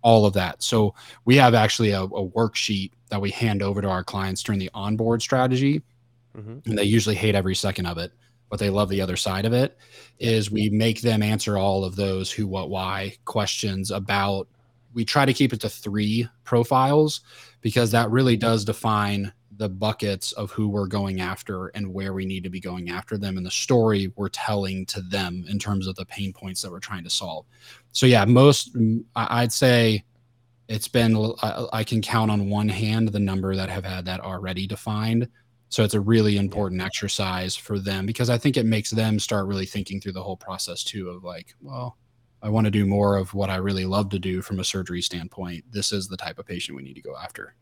[0.01, 0.63] all of that.
[0.63, 4.59] So we have actually a, a worksheet that we hand over to our clients during
[4.59, 5.81] the onboard strategy
[6.37, 6.65] Mhm.
[6.67, 8.11] and they usually hate every second of it
[8.49, 9.77] but they love the other side of it
[10.19, 14.47] is we make them answer all of those who what why questions about
[14.93, 17.21] we try to keep it to three profiles
[17.61, 22.25] because that really does define the buckets of who we're going after and where we
[22.25, 25.87] need to be going after them and the story we're telling to them in terms
[25.87, 27.45] of the pain points that we're trying to solve.
[27.91, 28.75] So yeah most
[29.15, 30.03] i'd say
[30.69, 31.33] it's been
[31.73, 35.27] I can count on one hand the number that have had that already defined
[35.69, 39.47] so it's a really important exercise for them because I think it makes them start
[39.47, 41.97] really thinking through the whole process too of like, well,
[42.41, 45.01] I want to do more of what I really love to do from a surgery
[45.01, 45.65] standpoint.
[45.71, 47.55] This is the type of patient we need to go after.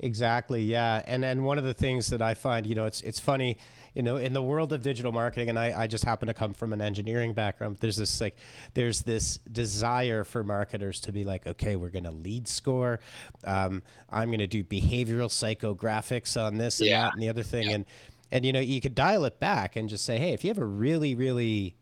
[0.00, 0.62] Exactly.
[0.62, 1.02] Yeah.
[1.06, 3.56] And then one of the things that I find, you know, it's it's funny,
[3.96, 6.52] you know, in the world of digital marketing, and I, I just happen to come
[6.52, 7.78] from an engineering background.
[7.80, 8.36] There's this like
[8.74, 13.00] there's this desire for marketers to be like, okay, we're gonna lead score.
[13.44, 17.02] Um, I'm gonna do behavioral psychographics on this and Yeah.
[17.04, 17.72] that and the other thing.
[17.72, 17.86] And
[18.30, 20.58] and you know, you could dial it back and just say, hey, if you have
[20.58, 21.74] a really, really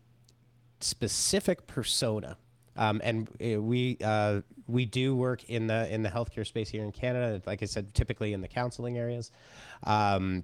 [0.79, 2.37] specific persona.
[2.77, 6.83] Um, and uh, we uh, we do work in the in the healthcare space here
[6.83, 7.41] in Canada.
[7.45, 9.31] Like I said, typically in the counseling areas.
[9.83, 10.43] Um,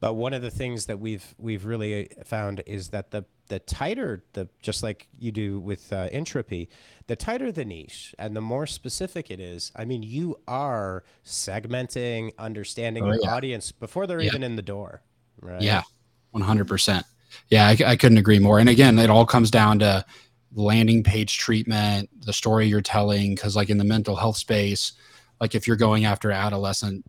[0.00, 4.24] but one of the things that we've we've really found is that the the tighter
[4.32, 6.68] the just like you do with uh, Intrepy,
[7.06, 9.70] the tighter the niche and the more specific it is.
[9.76, 13.34] I mean, you are segmenting, understanding Oh, your yeah.
[13.34, 14.26] audience before they're Yeah.
[14.28, 15.02] even in the door.
[15.40, 15.62] Right.
[15.62, 15.82] Yeah,
[16.34, 17.04] 100%.
[17.50, 18.58] Yeah, I, I couldn't agree more.
[18.58, 20.04] And again, it all comes down to
[20.54, 23.34] landing page treatment, the story you're telling.
[23.34, 24.92] Because, like in the mental health space,
[25.40, 27.04] like if you're going after adolescent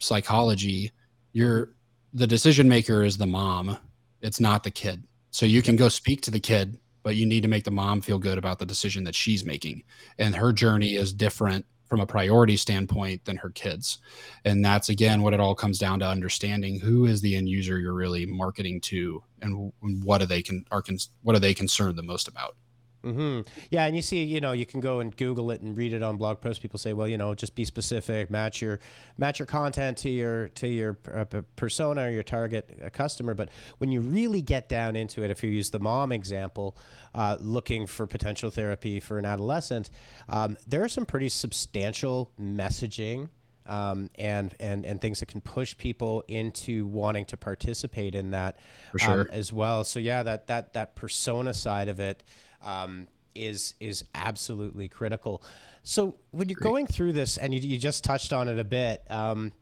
[0.00, 0.90] psychology,
[1.32, 1.70] you're
[2.12, 3.78] the decision maker is the mom,
[4.20, 5.04] it's not the kid.
[5.30, 8.00] So you can go speak to the kid, but you need to make the mom
[8.00, 9.82] feel good about the decision that she's making.
[10.18, 13.98] And her journey is different from a priority standpoint than her kids.
[14.44, 17.78] And that's again what it all comes down to understanding who is the end user
[17.78, 19.72] you're really marketing to and
[20.02, 20.82] what are they can are
[21.22, 22.56] what are they concerned the most about.
[23.02, 25.92] Hmm Yeah, and you see, you know, you can go and Google it and read
[25.92, 26.60] it on blog posts.
[26.60, 28.80] People say, well, you know, just be specific, match your
[29.18, 31.24] match your content to your to your uh,
[31.56, 33.34] persona or your target uh, customer.
[33.34, 36.76] But when you really get down into it, if you use the mom example,
[37.14, 39.90] uh, looking for potential therapy for an adolescent,
[40.28, 43.28] um, there are some pretty substantial messaging
[43.66, 48.58] um, and and and things that can push people into wanting to participate in that
[48.92, 49.28] For um, sure.
[49.30, 49.84] as well.
[49.84, 52.22] So yeah, that that that persona side of it
[52.62, 55.42] um, is is absolutely critical.
[55.84, 56.70] So when you're Great.
[56.70, 59.52] going through this, and you, you just touched on it a bit, um,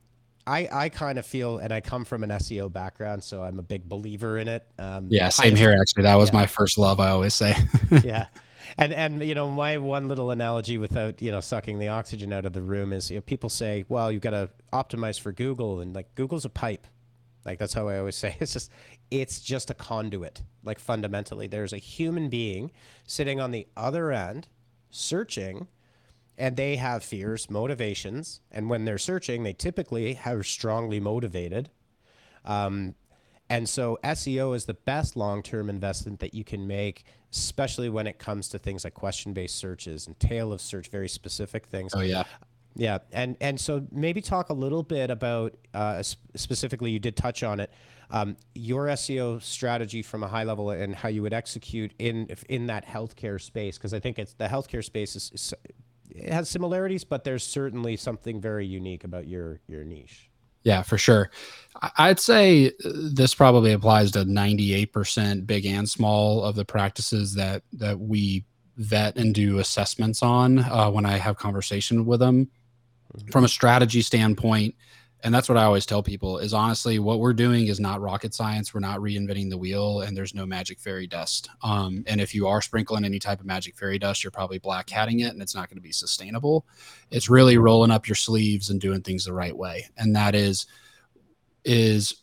[0.47, 3.63] I I kind of feel, and I come from an SEO background, so I'm a
[3.63, 4.67] big believer in it.
[4.79, 5.77] Um, Yeah, same here.
[5.79, 7.01] Actually, that was yeah my first love.
[7.01, 7.55] I always say.
[8.05, 8.27] yeah.
[8.79, 12.45] And and you know my one little analogy without you know sucking the oxygen out
[12.45, 15.81] of the room is you know, people say well you've got to optimize for Google
[15.81, 16.87] and like Google's a pipe
[17.45, 18.71] like that's how I always say it's just
[19.11, 22.71] it's just a conduit like fundamentally there's a human being
[23.05, 24.47] sitting on the other end
[24.91, 25.67] searching
[26.39, 31.71] and they have fears motivations and when they're searching they typically are strongly motivated
[32.45, 32.95] um,
[33.51, 38.19] and so SEO is the best long-term investment that you can make, especially when it
[38.19, 41.93] comes to things like question-based searches and tail of search, very specific things.
[41.95, 42.23] oh yeah.
[42.77, 46.91] Yeah, and and so maybe talk a little bit about uh, specifically.
[46.91, 47.71] You did touch on it.
[48.13, 52.67] Um, your SEO strategy from a high level and how you would execute in in
[52.67, 55.55] that healthcare space, because I think it's the healthcare space is, is
[56.11, 60.31] it has similarities, but there's certainly something very unique about your your niche.
[60.63, 61.31] Yeah, for sure.
[61.97, 67.99] I'd say this probably applies to 98% big and small of the practices that that
[67.99, 68.45] we
[68.77, 72.51] vet and do assessments on uh, when I have conversation with them.
[73.31, 74.75] From a strategy standpoint.
[75.23, 78.33] And that's what I always tell people is honestly what we're doing is not rocket
[78.33, 78.73] science.
[78.73, 81.51] We're not reinventing the wheel and there's no magic fairy dust.
[81.63, 84.89] Um, and if you are sprinkling any type of magic fairy dust, you're probably black
[84.89, 86.65] hatting it and it's not going to be sustainable.
[87.11, 89.89] It's really rolling up your sleeves and doing things the right way.
[89.99, 90.67] And that is
[91.65, 92.17] is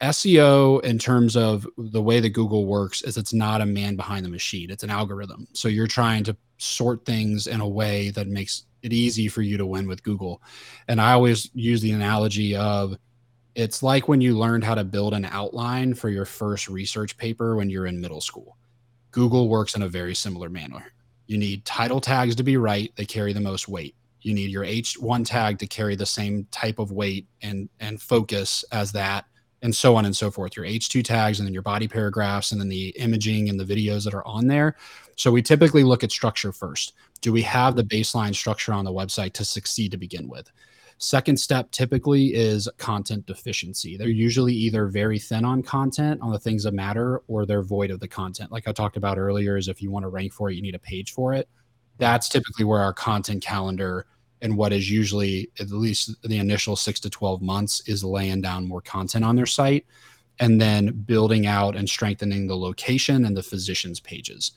[0.00, 4.24] SEO in terms of the way that Google works is it's not a man behind
[4.24, 4.70] the machine.
[4.70, 5.48] It's an algorithm.
[5.54, 9.56] So you're trying to sort things in a way that makes it easy for you
[9.58, 10.42] to win with Google.
[10.88, 12.96] And I always use the analogy of
[13.54, 17.56] it's like when you learned how to build an outline for your first research paper
[17.56, 18.56] when you're in middle school.
[19.10, 20.92] Google works in a very similar manner.
[21.26, 23.96] You need title tags to be right, they carry the most weight.
[24.20, 28.64] You need your H1 tag to carry the same type of weight and and focus
[28.72, 29.24] as that
[29.62, 30.56] and so on and so forth.
[30.56, 34.04] Your H2 tags and then your body paragraphs and then the imaging and the videos
[34.04, 34.76] that are on there.
[35.16, 36.94] So we typically look at structure first.
[37.20, 40.50] Do we have the baseline structure on the website to succeed to begin with?
[40.98, 43.96] Second step typically is content deficiency.
[43.96, 47.92] They're usually either very thin on content on the things that matter or they're void
[47.92, 48.50] of the content.
[48.50, 50.74] Like I talked about earlier, is if you want to rank for it, you need
[50.74, 51.48] a page for it.
[51.98, 54.06] That's typically where our content calendar
[54.42, 58.68] and what is usually at least the initial six to 12 months is laying down
[58.68, 59.86] more content on their site
[60.40, 64.52] and then building out and strengthening the location and the physicians pages.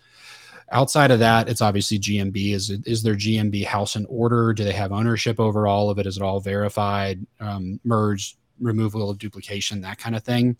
[0.71, 4.53] Outside of that it's obviously gmb is is their gmb house in order?
[4.53, 6.05] Do they have ownership over all of it?
[6.05, 10.57] Is it all verified um, merged removal of duplication that kind of thing?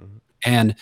[0.00, 0.20] Mhm.
[0.44, 0.74] and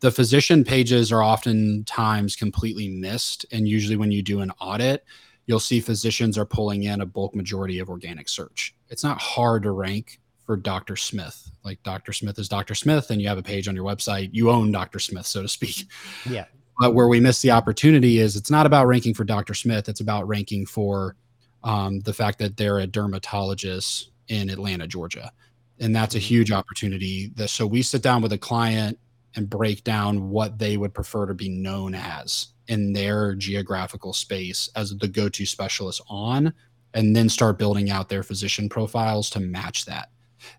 [0.00, 5.04] the physician pages are oftentimes completely missed and usually when you do an audit
[5.46, 9.62] you'll see physicians are pulling in a bulk majority of organic search it's not hard
[9.62, 13.42] to rank for dr smith like dr smith is dr smith and you have a
[13.42, 15.86] page on your website you own dr smith so to speak
[16.30, 16.44] Yeah.
[16.78, 19.54] but where we miss the opportunity is it's not about ranking for Dr.
[19.54, 19.88] Smith.
[19.88, 21.16] It's about ranking for
[21.64, 25.32] um, the fact that they're a dermatologist in Atlanta, Georgia.
[25.80, 26.22] And that's a Mhm.
[26.22, 27.32] huge opportunity.
[27.36, 28.98] That, so we sit down with a client
[29.36, 34.68] and break down what they would prefer to be known as in their geographical space
[34.74, 36.52] as the go to specialist on,
[36.94, 40.08] and then start building out their physician profiles to match that.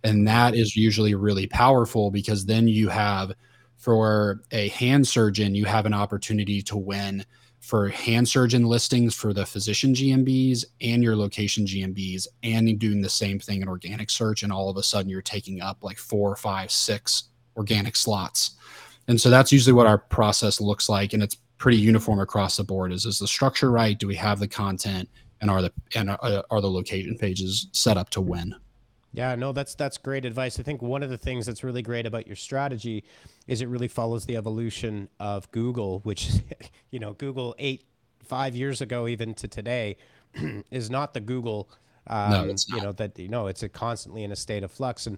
[0.04, 3.34] And that is usually really powerful because then you have
[3.78, 7.26] for a hand surgeon, you have an opportunity to win
[7.60, 13.10] for hand surgeon listings for the physician GMBs and your location GMBs, and doing the
[13.10, 14.44] same thing in organic search.
[14.44, 18.52] And all of a sudden, you're taking up like four, five, six organic slots.
[19.08, 21.14] And so that's usually what our process looks like.
[21.14, 22.92] And it's pretty uniform across the board.
[22.92, 23.98] Is is the structure right?
[23.98, 25.10] Do we have the content?
[25.40, 28.56] And are the and are, are the location pages set up to win?
[29.14, 30.60] Yeah, no, that's that's great advice.
[30.60, 33.04] I think one of the things that's really great about your strategy
[33.48, 36.30] is it really follows the evolution of Google, which
[36.92, 37.86] you know, Google eight,
[38.24, 39.98] five years ago, even to today,
[40.72, 41.70] is not the Google.
[42.08, 44.72] Um, No, it's You know that you know it's a constantly in a state of
[44.72, 45.18] flux, and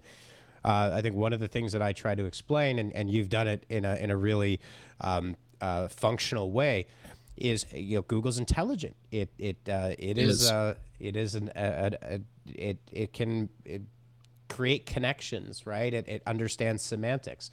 [0.70, 3.30] uh, I think one of the things that I try to explain, and, and you've
[3.30, 4.60] done it in a in a really
[5.02, 6.86] um, uh, functional way,
[7.36, 8.96] is you know Google's intelligent.
[9.10, 10.52] It it uh, it, it is, is.
[10.52, 13.82] Uh, it is an a, a, a, it it can it
[14.48, 15.92] create connections, right?
[15.92, 17.50] It it understands semantics.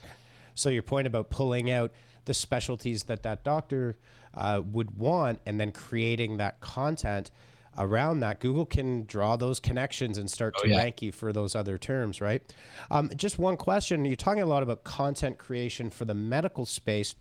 [0.54, 1.92] So your point about pulling out
[2.26, 3.96] the specialties that that doctor
[4.34, 7.30] uh, would want and then creating that content
[7.78, 10.78] around that, Google can draw those connections and start oh, to yeah.
[10.78, 12.42] rank you for those other terms, right?
[12.90, 14.04] Um, just one question.
[14.04, 17.14] You're talking a lot about content creation for the medical space.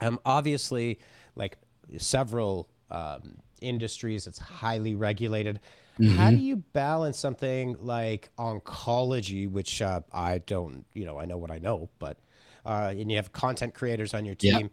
[0.00, 0.98] Um, obviously,
[1.36, 1.58] like
[1.98, 5.60] several um, industries, it's highly regulated.
[5.98, 6.16] Mm-hmm.
[6.16, 11.36] How do you balance something like oncology, which uh, I don't, you know, I know
[11.36, 12.18] what I know, but
[12.64, 14.60] uh, and you have content creators on your team.
[14.60, 14.70] Yep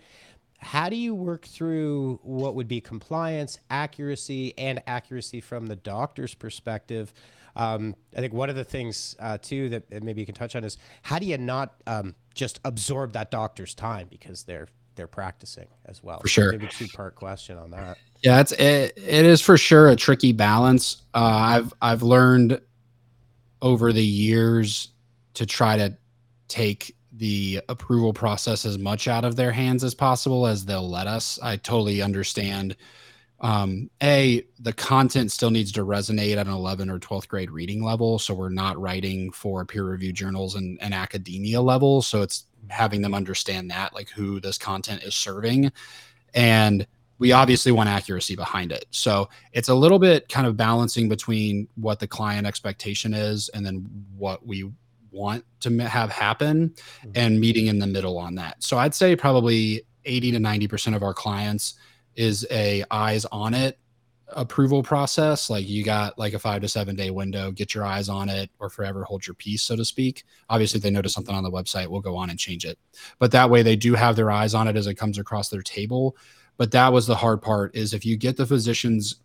[0.59, 6.33] how do you work through what would be compliance, accuracy, and accuracy from the doctor's
[6.33, 7.13] perspective?
[7.55, 10.63] Um, I think one of the things uh, too that maybe you can touch on
[10.63, 15.67] is how do you not um, just absorb that doctor's time because they're they're practicing
[15.85, 16.19] as well.
[16.19, 17.97] For sure, maybe two part question on that.
[18.21, 21.03] Yeah, it's it, it is for sure a tricky balance.
[21.13, 22.59] Uh, I've I've learned
[23.61, 24.89] over the years
[25.35, 25.97] to try to
[26.49, 31.07] take the approval process as much out of their hands as possible as they'll let
[31.07, 31.39] us.
[31.41, 32.75] I totally understand.
[33.41, 37.83] Um, a the content still needs to resonate at an 11 or 12th grade reading
[37.83, 42.01] level, so we're not writing for peer reviewed journals and, and academia level.
[42.01, 45.71] So it's having them understand that, like who this content is serving,
[46.33, 46.85] and
[47.17, 48.85] we obviously want accuracy behind it.
[48.91, 53.65] So it's a little bit kind of balancing between what the client expectation is and
[53.65, 54.71] then what we
[55.11, 57.11] want to have happen mm-hmm.
[57.15, 58.63] and meeting in the middle on that.
[58.63, 61.75] So I'd say probably 80 to 90% of our clients
[62.15, 63.77] is a eyes on it
[64.33, 65.49] approval process.
[65.49, 68.49] Like you got like a five to seven day window, get your eyes on it
[68.59, 70.23] or forever hold your peace, so to speak.
[70.49, 72.77] Obviously, if they notice something on the website, we'll go on and change it.
[73.17, 75.61] But that way they do have their eyes on it as it comes across their
[75.61, 76.15] table.
[76.57, 79.15] But that was the hard part is if you get the physicians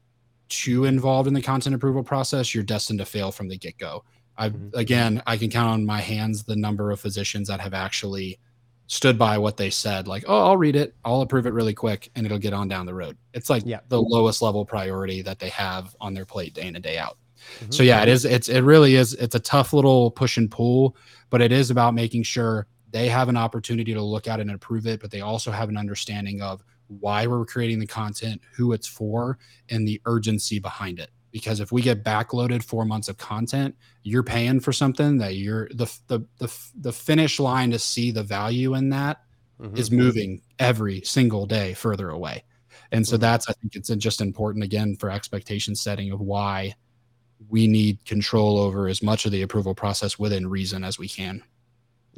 [0.49, 4.05] too involved in the content approval process, you're destined to fail from the get go
[4.37, 4.77] I mm-hmm.
[4.77, 8.39] again, I can count on my hands the number of physicians that have actually
[8.87, 10.07] stood by what they said.
[10.09, 12.87] Like, oh, I'll read it, I'll approve it really quick, and it'll get on down
[12.87, 13.17] the road.
[13.33, 13.81] It's like yeah.
[13.89, 17.19] the lowest level priority that they have on their plate day in and day out.
[17.61, 17.73] Mm-hmm.
[17.73, 18.25] So yeah, it is.
[18.25, 19.15] It's it really is.
[19.15, 20.97] It's a tough little push and pull,
[21.31, 24.53] but it is about making sure they have an opportunity to look at it and
[24.53, 28.73] approve it, but they also have an understanding of why we're creating the content, who
[28.73, 29.39] it's for,
[29.71, 34.23] and the urgency behind it because if we get backloaded four months of content you're
[34.23, 38.75] paying for something that you're the the the, the finish line to see the value
[38.75, 39.21] in that
[39.61, 39.77] mm-hmm.
[39.77, 42.43] is moving every single day further away
[42.93, 43.23] and so mm-hmm.
[43.23, 46.73] that's i think it's just important again for expectation setting of why
[47.49, 51.43] we need control over as much of the approval process within reason as we can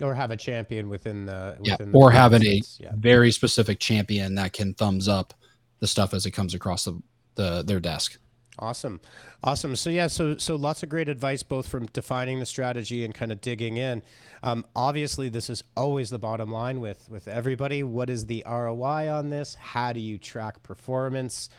[0.03, 2.93] or have a champion within the yeah within or having a yeah.
[2.97, 5.33] very specific champion that can thumbs up
[5.81, 7.01] the stuff as it comes across the,
[7.35, 8.19] the their desk
[8.59, 9.01] Awesome.
[9.45, 9.77] Awesome.
[9.77, 13.31] So yeah, so so lots of great advice both from defining the strategy and kind
[13.31, 14.03] of digging in.
[14.43, 17.83] Um, obviously, this is always the bottom line with with everybody.
[17.83, 19.55] What is the ROI on this?
[19.57, 21.51] How do you track performance?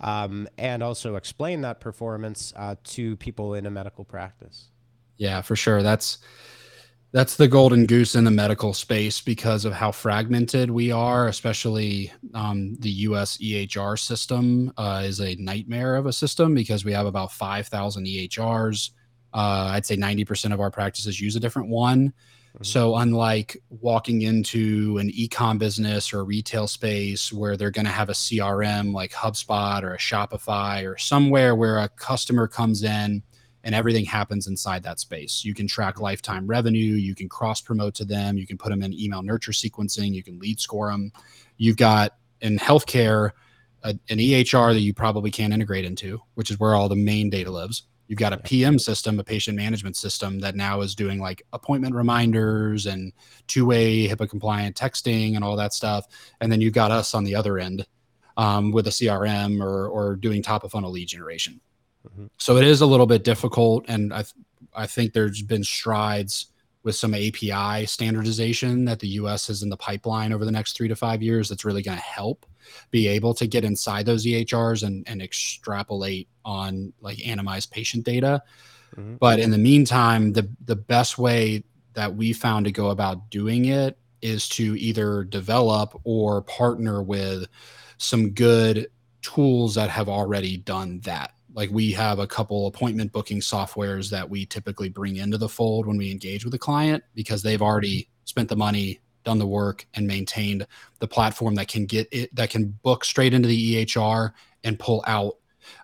[0.00, 4.66] Um, and also explain that performance uh, to people in a medical practice.
[5.16, 5.82] Yeah, for sure.
[5.82, 6.18] That's
[7.14, 12.12] that's the golden goose in the medical space because of how fragmented we are, especially
[12.34, 17.06] um, the US EHR system uh, is a nightmare of a system because we have
[17.06, 18.90] about 5,000 EHRs.
[19.32, 22.08] Uh, I'd say 90% of our practices use a different one.
[22.08, 22.64] Mm-hmm.
[22.64, 27.92] So, unlike walking into an ecom business or a retail space where they're going to
[27.92, 33.22] have a CRM like HubSpot or a Shopify or somewhere where a customer comes in
[33.64, 35.44] and everything happens inside that space.
[35.44, 38.82] You can track lifetime revenue, you can cross promote to them, you can put them
[38.82, 41.10] in email nurture sequencing, you can lead score them.
[41.56, 43.30] You've got in healthcare
[43.82, 47.30] a, an EHR that you probably can't integrate into, which is where all the main
[47.30, 47.84] data lives.
[48.06, 51.94] You've got a PM system, a patient management system that now is doing like appointment
[51.94, 53.12] reminders and
[53.46, 56.06] two way HIPAA compliant texting and all that stuff.
[56.40, 57.86] And then you've got us on the other end
[58.36, 61.60] um, with a CRM or, or doing top of funnel lead generation.
[62.08, 62.26] Mm-hmm.
[62.38, 64.34] So it is a little bit difficult, and I th-
[64.74, 66.46] I think there's been strides
[66.82, 69.46] with some API standardization that the U.S.
[69.46, 71.48] has in the pipeline over the next three to five years.
[71.48, 72.46] That's really going to help
[72.90, 78.42] be able to get inside those EHRs and and extrapolate on like anonymized patient data.
[78.96, 79.16] Mm-hmm.
[79.16, 81.64] But in the meantime, the the best way
[81.94, 87.46] that we found to go about doing it is to either develop or partner with
[87.98, 88.88] some good
[89.22, 94.28] tools that have already done that like we have a couple appointment booking softwares that
[94.28, 98.08] we typically bring into the fold when we engage with a client because they've already
[98.24, 100.66] spent the money done the work, and maintained
[101.00, 105.02] the platform that can get it that can book straight into the EHR and pull
[105.06, 105.36] out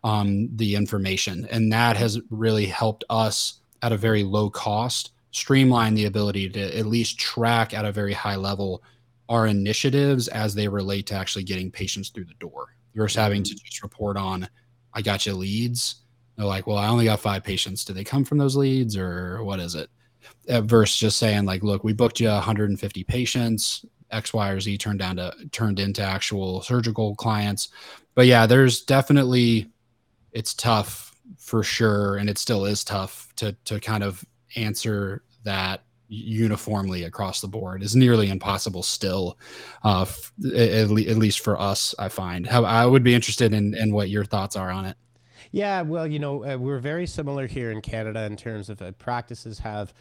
[0.05, 1.49] um, the information.
[1.51, 6.78] And that has really helped us at a very low cost streamline the ability to
[6.78, 8.82] at least track at a very high level
[9.28, 13.55] our initiatives as they relate to actually getting patients through the door versus having to
[13.55, 14.49] just report on,
[14.93, 15.97] I got you leads.
[16.36, 17.84] They're like, well, I only got five patients.
[17.84, 19.91] Do they come from those leads or what is it?
[20.49, 23.84] Uh, versus just saying like, look, we booked you 150 patients.
[24.11, 27.68] X, Y, or Z turned down to turned into actual surgical clients.
[28.14, 29.70] But yeah, there's definitely
[30.32, 34.24] it's tough for sure, and it still is tough to to kind of
[34.57, 39.38] answer that uniformly across the board is nearly impossible still
[39.84, 40.04] uh,
[40.54, 43.92] at, le- at, least for us i find how i would be interested in in
[43.92, 44.96] what your thoughts are on it
[45.52, 48.90] yeah well you know uh, we're very similar here in canada in terms of uh,
[48.92, 49.94] practices have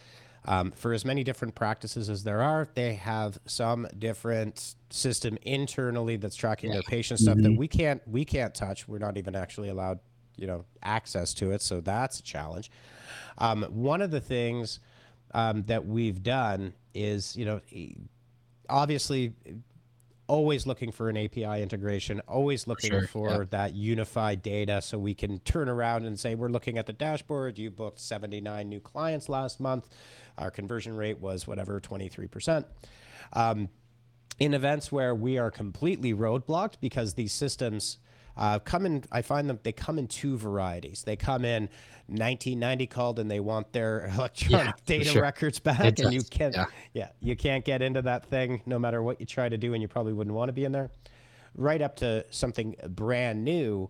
[0.45, 6.15] um, for as many different practices as there are they have some different system internally
[6.15, 6.77] that's tracking yeah.
[6.77, 7.51] their patient stuff mm-hmm.
[7.51, 9.99] that we can't we can't touch we're not even actually allowed
[10.37, 12.71] you know access to it so that's a challenge
[13.37, 14.79] um, one of the things
[15.33, 17.61] um, that we've done is, you know,
[18.69, 19.33] obviously
[20.27, 23.07] always looking for an API integration, always looking for, sure.
[23.07, 26.93] for that unified data so we can turn around and say, we're looking at the
[26.93, 27.57] dashboard.
[27.57, 29.89] You booked 79 new clients last month.
[30.37, 32.63] Our conversion rate was whatever, 23%.
[33.33, 33.69] Um,
[34.39, 37.97] in events where we are completely roadblocked because these systems
[38.39, 41.03] uh, come in, I find them, they come in two varieties.
[41.05, 41.63] They come in
[42.07, 45.21] 1990 called and they want their electronic yeah, data sure.
[45.21, 46.13] records back it and does.
[46.13, 46.65] you can't yeah.
[46.93, 49.81] yeah you can't get into that thing no matter what you try to do and
[49.81, 50.89] you probably wouldn't want to be in there
[51.53, 53.89] right up to something brand new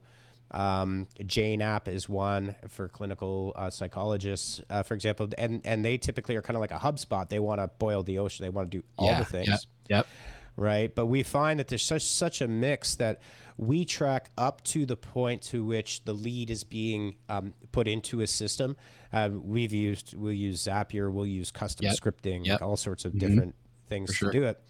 [0.52, 6.00] um, Jane app is one for clinical uh, psychologists, uh, for example, and and they
[6.00, 7.30] typically are kind of like a HubSpot.
[7.30, 8.46] They want to boil the ocean.
[8.46, 9.48] They want to do all yeah, the things.
[9.48, 9.60] Yep.
[9.90, 10.08] yep.
[10.56, 10.96] Right.
[10.96, 13.22] But we find that there's such such a mix that
[13.60, 18.22] we track up to the point to which the lead is being um, put into
[18.22, 18.78] a system.
[19.12, 21.96] Uh, we've used, we'll use Zapier, we'll use custom yep.
[21.98, 22.62] scripting, yep.
[22.62, 23.28] all sorts of mm-hmm.
[23.28, 23.56] different
[23.90, 24.32] things sure.
[24.32, 24.64] to do it.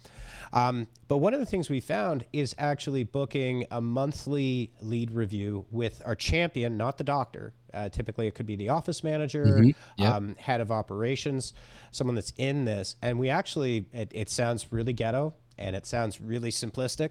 [0.52, 5.64] Um, but one of the things we found is actually booking a monthly lead review
[5.70, 7.52] with our champion, not the doctor.
[7.72, 10.02] Uh, typically, it could be the office manager, mm-hmm.
[10.02, 10.12] yep.
[10.12, 11.54] um, head of operations,
[11.92, 12.96] someone that's in this.
[13.02, 17.10] And we actually, it, it sounds really ghetto and it sounds really simplistic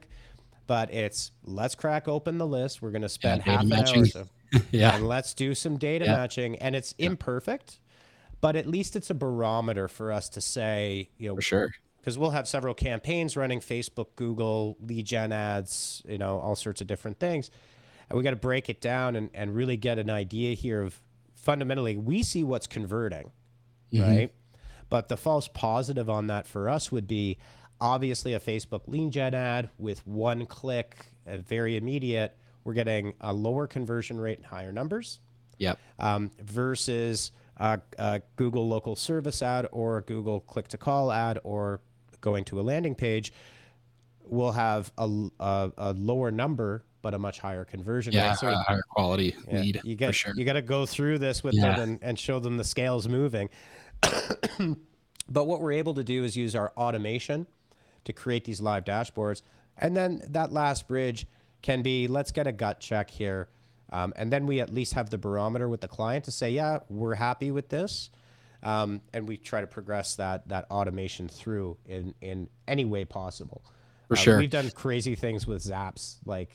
[0.69, 2.79] but it's let's crack open the list.
[2.79, 4.01] We're going to spend yeah, half an matching.
[4.01, 4.05] hour.
[4.05, 4.27] So,
[4.71, 4.95] yeah.
[4.95, 6.11] And let's do some data yeah.
[6.11, 6.57] matching.
[6.57, 7.07] And it's yeah.
[7.07, 7.79] imperfect,
[8.39, 11.73] but at least it's a barometer for us to say, you know, for sure.
[11.99, 16.81] Because we'll have several campaigns running Facebook, Google, lead gen ads, you know, all sorts
[16.81, 17.49] of different things.
[18.07, 21.01] And we got to break it down and, and really get an idea here of
[21.33, 23.31] fundamentally, we see what's converting,
[23.91, 24.03] mm-hmm.
[24.03, 24.33] right?
[24.87, 27.39] But the false positive on that for us would be
[27.81, 32.35] obviously a Facebook lead gen ad with one click, uh, very immediate.
[32.63, 35.19] We're getting a lower conversion rate and higher numbers.
[35.57, 35.79] Yep.
[35.99, 41.39] Um, versus a, a, Google local service ad or a Google click to call ad
[41.43, 41.81] or
[42.21, 43.33] going to a landing page
[44.23, 48.39] will have a, a, a lower number but a much higher conversion yeah, rate.
[48.39, 49.81] So higher quality yeah, lead.
[49.83, 50.33] You get sure.
[50.35, 51.75] you got to go through this with yeah.
[51.75, 53.49] them and, and show them the scales moving.
[55.29, 57.47] but what we're able to do is use our automation
[58.05, 59.41] to create these live dashboards.
[59.77, 61.27] And then that last bridge
[61.61, 63.49] can be let's get a gut check here.
[63.91, 66.79] Um, and then we at least have the barometer with the client to say, yeah,
[66.89, 68.09] we're happy with this.
[68.61, 73.63] Um, and we try to progress that that automation through in in any way possible.
[74.09, 76.51] For uh, sure, we've done crazy things with Zaps, like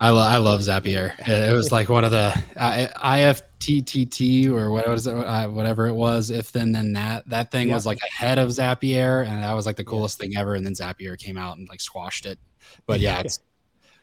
[0.00, 1.18] I, lo- I love Zapier.
[1.26, 5.94] It was like one of the uh, IFTTT or what was it, uh, whatever it
[5.94, 6.30] was.
[6.30, 7.74] If then then that that thing yeah.
[7.74, 10.54] was like ahead of Zapier, and that was like the coolest thing ever.
[10.54, 12.38] And then Zapier came out and like squashed it.
[12.86, 13.40] But yeah, it's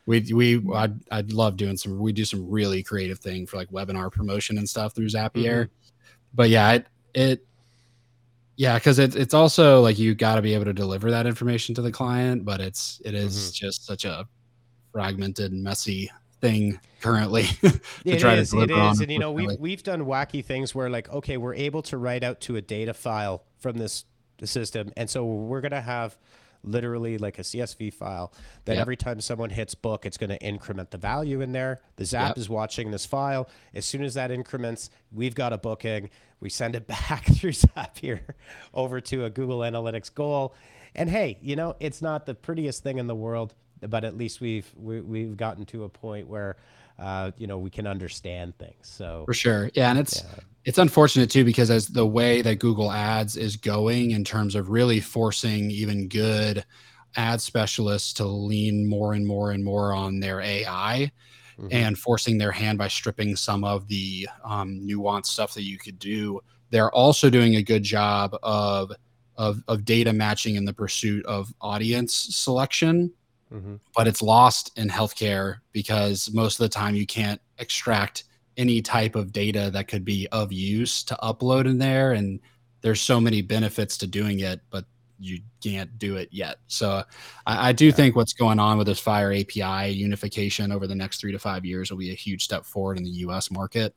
[0.05, 1.99] we we I'd, I'd love doing some.
[1.99, 5.65] We do some really creative thing for like webinar promotion and stuff through Zapier.
[5.65, 5.73] Mm-hmm.
[6.33, 7.45] But yeah, it it
[8.55, 11.75] yeah, because it's it's also like you got to be able to deliver that information
[11.75, 13.65] to the client, but it's it is mm-hmm.
[13.65, 14.25] just such a
[14.91, 16.09] fragmented, messy
[16.41, 17.43] thing currently
[18.03, 18.99] to try to it is, it is.
[18.99, 22.23] and you know we've, we've done wacky things where like okay we're able to write
[22.23, 24.05] out to a data file from this
[24.43, 26.17] system and so we're going to have
[26.63, 28.31] literally like a csv file
[28.65, 28.81] that yep.
[28.81, 32.29] every time someone hits book it's going to increment the value in there the zap
[32.29, 32.37] yep.
[32.37, 36.75] is watching this file as soon as that increments we've got a booking we send
[36.75, 38.21] it back through zapier
[38.73, 40.55] over to a google analytics goal
[40.95, 43.55] and hey you know it's not the prettiest thing in the world
[43.87, 46.57] but at least we've we, have we have gotten to a point where
[46.99, 48.75] uh, you know we can understand things.
[48.81, 50.43] So for sure, yeah, and it's yeah.
[50.65, 54.69] it's unfortunate too because as the way that Google Ads is going in terms of
[54.69, 56.65] really forcing even good
[57.17, 61.11] ad specialists to lean more and more and more on their AI
[61.61, 61.67] Mhm.
[61.71, 65.99] and forcing their hand by stripping some of the um, nuanced stuff that you could
[65.99, 66.39] do.
[66.69, 68.91] They're also doing a good job of
[69.37, 73.11] of, of data matching in the pursuit of audience selection
[73.51, 73.79] Mhm.
[73.95, 78.23] but it's lost in healthcare because most of the time you can't extract
[78.57, 82.39] any type of data that could be of use to upload in there and
[82.81, 84.85] there's so many benefits to doing it but
[85.19, 87.03] you can't do it yet so
[87.45, 87.91] i, I do Yeah.
[87.91, 91.63] think what's going on with this FHIR api unification over the next three to five
[91.65, 93.93] years will be a huge step forward in the us market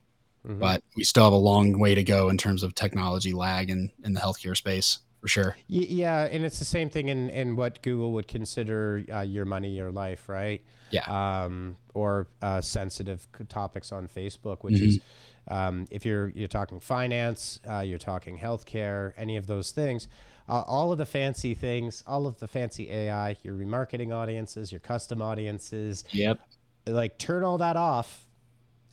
[0.47, 0.59] Mhm.
[0.59, 3.91] but we still have a long way to go in terms of technology lag in,
[4.05, 7.81] in the healthcare space for sure Yeah, and it's the same thing in, in what
[7.81, 10.61] Google would consider uh, your money, your life, right?
[10.91, 11.05] Yeah.
[11.45, 15.01] Um, or uh, sensitive topics on Facebook, which is
[15.49, 20.09] um, if you're you're talking finance, uh, you're talking healthcare, any of those things,
[20.47, 24.81] uh, all of the fancy things, all of the fancy AI, your remarketing audiences, your
[24.81, 26.39] custom audiences, yep
[26.87, 28.27] like turn all that off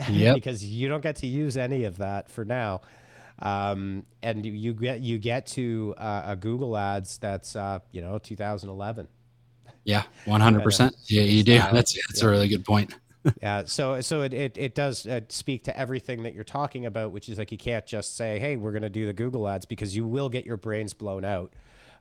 [0.10, 0.36] Yep.
[0.40, 2.82] because you don't get to use any of that for now
[3.42, 8.02] um, and you, you get you get to uh, a google ads that's uh, you
[8.02, 9.08] know 2011
[9.84, 11.54] yeah 100% yeah you do.
[11.54, 12.28] That's that's Yeah.
[12.28, 12.94] a really good point.
[13.42, 17.12] Yeah so so it, it, it does uh, speak to everything that you're talking about
[17.12, 19.66] which is like you can't just say hey we're going to do the google ads
[19.66, 21.54] because you will get your brains blown out.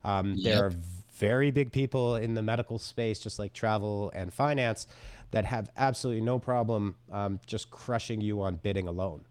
[0.03, 0.43] Um, Yep.
[0.43, 0.73] there are
[1.19, 4.87] very big people in the medical space just like travel and finance
[5.29, 9.21] that have absolutely no problem um, just crushing you on bidding alone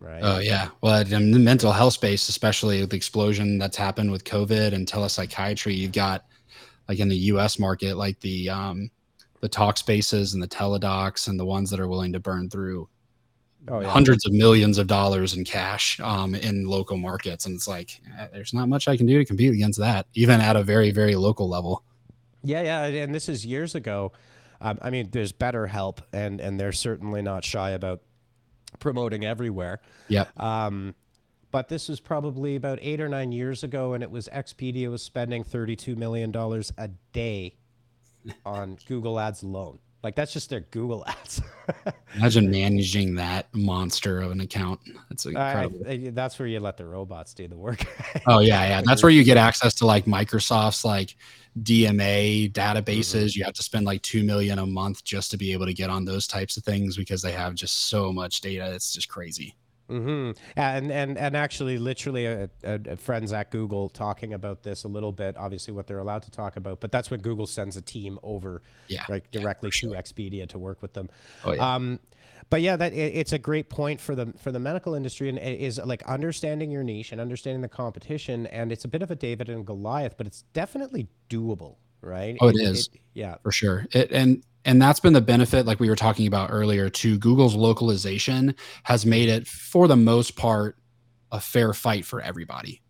[0.00, 0.68] right Oh yeah.
[0.80, 4.86] Well, in the mental health space, especially with the explosion that's happened with COVID and
[4.86, 6.24] telepsychiatry, you've got
[6.88, 7.58] like in the U.S.
[7.58, 8.90] market, like the um,
[9.40, 12.88] the Talkspaces and the Teladocs and the ones that are willing to burn through
[13.68, 17.68] oh yeah hundreds of millions of dollars in cash um, in local markets, and it's
[17.68, 20.62] like eh, there's not much I can do to compete against that, even at a
[20.62, 21.82] very very local level.
[22.42, 24.12] Yeah, yeah, and this is years ago.
[24.60, 28.02] Um, I mean, there's BetterHelp, and and they're certainly not shy about
[28.78, 29.80] promoting everywhere.
[30.08, 30.26] Yeah.
[30.36, 30.94] Um,
[31.50, 35.02] but this was probably about eight or nine years ago, and it was Expedia was
[35.02, 37.56] spending thirty-two million dollars a day
[38.44, 39.78] on Google Ads alone.
[40.02, 41.42] Like that's just their Google Ads.
[42.14, 44.80] Imagine managing that monster of an account.
[45.08, 45.82] That's incredible.
[45.88, 47.84] I- that's where you let the robots do the work.
[48.26, 48.82] Oh yeah, yeah.
[48.84, 51.16] That's where you get access to like Microsoft's like
[51.62, 52.60] DMA mm-hmm.
[52.60, 53.34] databases.
[53.34, 55.88] You have to spend like two million a month just to be able to get
[55.88, 58.72] on those types of things because they have just so much data.
[58.74, 59.54] It's just crazy.
[59.88, 64.84] Hmm And and and actually, literally, a, a, a friends at Google talking about this
[64.84, 65.36] a little bit.
[65.36, 68.62] Obviously, what they're allowed to talk about, but that's when Google sends a team over,
[68.88, 69.04] Yeah.
[69.08, 69.94] yeah, directly for sure.
[69.94, 71.08] to Expedia to work with them.
[71.44, 71.74] Oh yeah.
[71.74, 72.00] Um,
[72.50, 75.38] but yeah, that it, it's a great point for the for the medical industry, and
[75.38, 78.46] it is like understanding your niche and understanding the competition.
[78.46, 82.36] And it's a bit of a David and Goliath, but it's definitely doable, right?
[82.40, 82.88] Oh, it is.
[83.14, 83.36] yeah.
[83.42, 86.90] for sure it, and and that's been the benefit like we were talking about earlier
[86.90, 88.54] to google's localization
[88.84, 90.76] has made it for the most part
[91.32, 92.82] a fair fight for everybody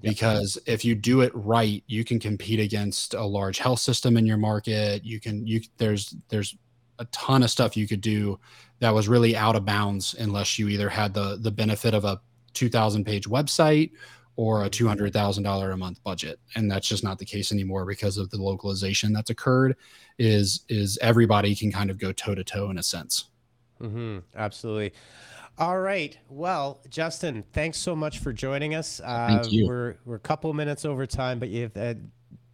[0.00, 0.12] Yep.
[0.14, 4.26] because if you do it right you can compete against a large health system in
[4.26, 6.56] your market you can you there's there's
[7.00, 8.38] a ton of stuff you could do
[8.78, 12.20] that was really out of bounds unless you either had the the benefit of a
[12.54, 13.90] 2000 page website
[14.38, 18.30] or a $200,000 a month budget and that's just not the case anymore because of
[18.30, 19.76] the localization that's occurred
[20.18, 23.30] is is everybody can kind of go toe to toe in a sense
[23.80, 24.18] Mm-hmm.
[24.36, 24.92] Absolutely.
[25.58, 26.16] All right.
[26.28, 29.00] Well, Justin, thanks so much for joining us.
[29.04, 29.66] Uh, Thank you.
[29.66, 31.94] We're we're a couple minutes over time, but you've uh,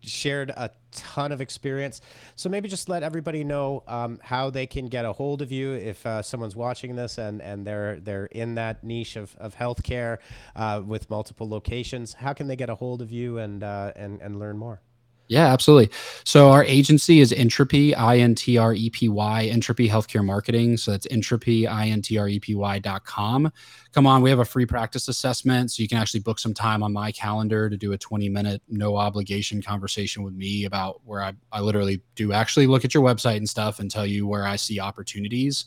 [0.06, 2.00] shared a ton of experience.
[2.36, 5.72] So maybe just let everybody know um, how they can get a hold of you
[5.72, 10.18] if uh, someone's watching this and and they're they're in that niche of of healthcare
[10.56, 12.14] uh, with multiple locations.
[12.14, 14.80] How can they get a hold of you and uh, and and learn more?
[15.28, 15.90] Yeah, absolutely.
[16.24, 20.76] So our agency is Intrepy, I N T R E P Y, Intrepy Healthcare Marketing.
[20.76, 23.50] So that's Intrepy, I N T R E P Y dot com.
[23.92, 25.72] Come on, we have a free practice assessment.
[25.72, 28.60] So you can actually book some time on my calendar to do a 20 minute,
[28.68, 33.02] no obligation conversation with me about where I, I literally do actually look at your
[33.02, 35.64] website and stuff and tell you where I see opportunities.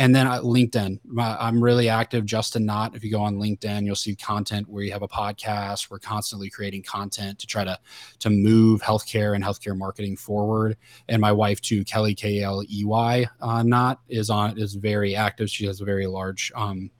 [0.00, 2.24] And then uh, LinkedIn, I'm really active.
[2.24, 2.96] Justin Knott.
[2.96, 5.90] If you go on LinkedIn, you'll see content where you have a podcast.
[5.90, 7.78] We're constantly creating content to try to
[8.20, 10.78] to move healthcare and healthcare marketing forward.
[11.10, 15.14] And my wife too, Kelly K L E Y uh, Knott, is on is very
[15.14, 15.50] active.
[15.50, 16.90] She has a very large um,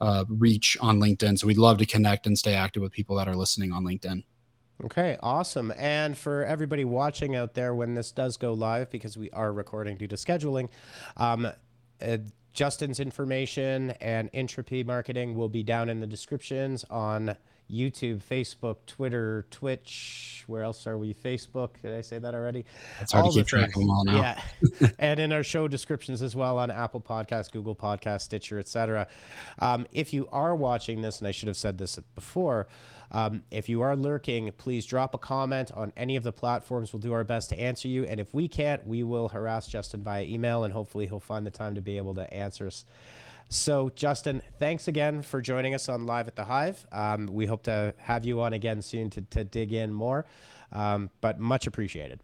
[0.00, 1.38] uh, reach on LinkedIn.
[1.38, 4.24] So we'd love to connect and stay active with people that are listening on LinkedIn.
[4.82, 5.74] Okay, awesome.
[5.76, 9.98] And for everybody watching out there, when this does go live, because we are recording
[9.98, 10.70] due to scheduling,
[11.18, 11.52] um,
[12.02, 12.18] uh,
[12.52, 17.36] Justin's information and Intrepy Marketing will be down in the descriptions on
[17.70, 20.44] YouTube, Facebook, Twitter, Twitch.
[20.46, 21.14] Where else are we?
[21.14, 21.70] Facebook.
[21.82, 22.64] Did I say that already?
[23.00, 24.20] It's hard All to keep track of them all now.
[24.80, 29.06] Yeah, and in our show descriptions as well on Apple Podcasts, Google Podcasts, Stitcher, etc.
[29.60, 32.66] Um, if you are watching this, and I should have said this before,
[33.10, 36.92] um, if you are lurking, please drop a comment on any of the platforms.
[36.92, 40.02] We'll do our best to answer you, and if we can't, we will harass Justin
[40.02, 42.84] via email, and hopefully he'll find the time to be able to answer us.
[43.48, 46.86] So, Justin, thanks again for joining us on Live at the Hive.
[46.92, 50.24] Um, we hope to have you on again soon to, to dig in more,
[50.72, 52.20] um, but much appreciated.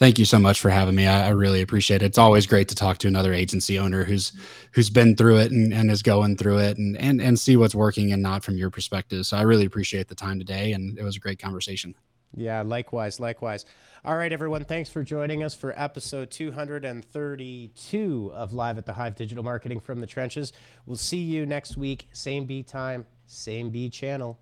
[0.00, 1.06] Thank you so much for having me.
[1.06, 2.06] I, I really appreciate it.
[2.06, 4.32] It's always great to talk to another agency owner who's
[4.72, 7.74] who's been through it and, and is going through it and, and and see what's
[7.74, 9.26] working and not from your perspective.
[9.26, 11.94] So I really appreciate the time today and it was a great conversation.
[12.34, 13.66] Yeah, likewise, likewise.
[14.02, 19.16] All right, everyone, thanks for joining us for episode 232 of Live at the Hive
[19.16, 20.54] Digital Marketing from the Trenches.
[20.86, 24.38] We'll see you next week, same B time, same B channel.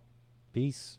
[0.53, 0.99] Peace.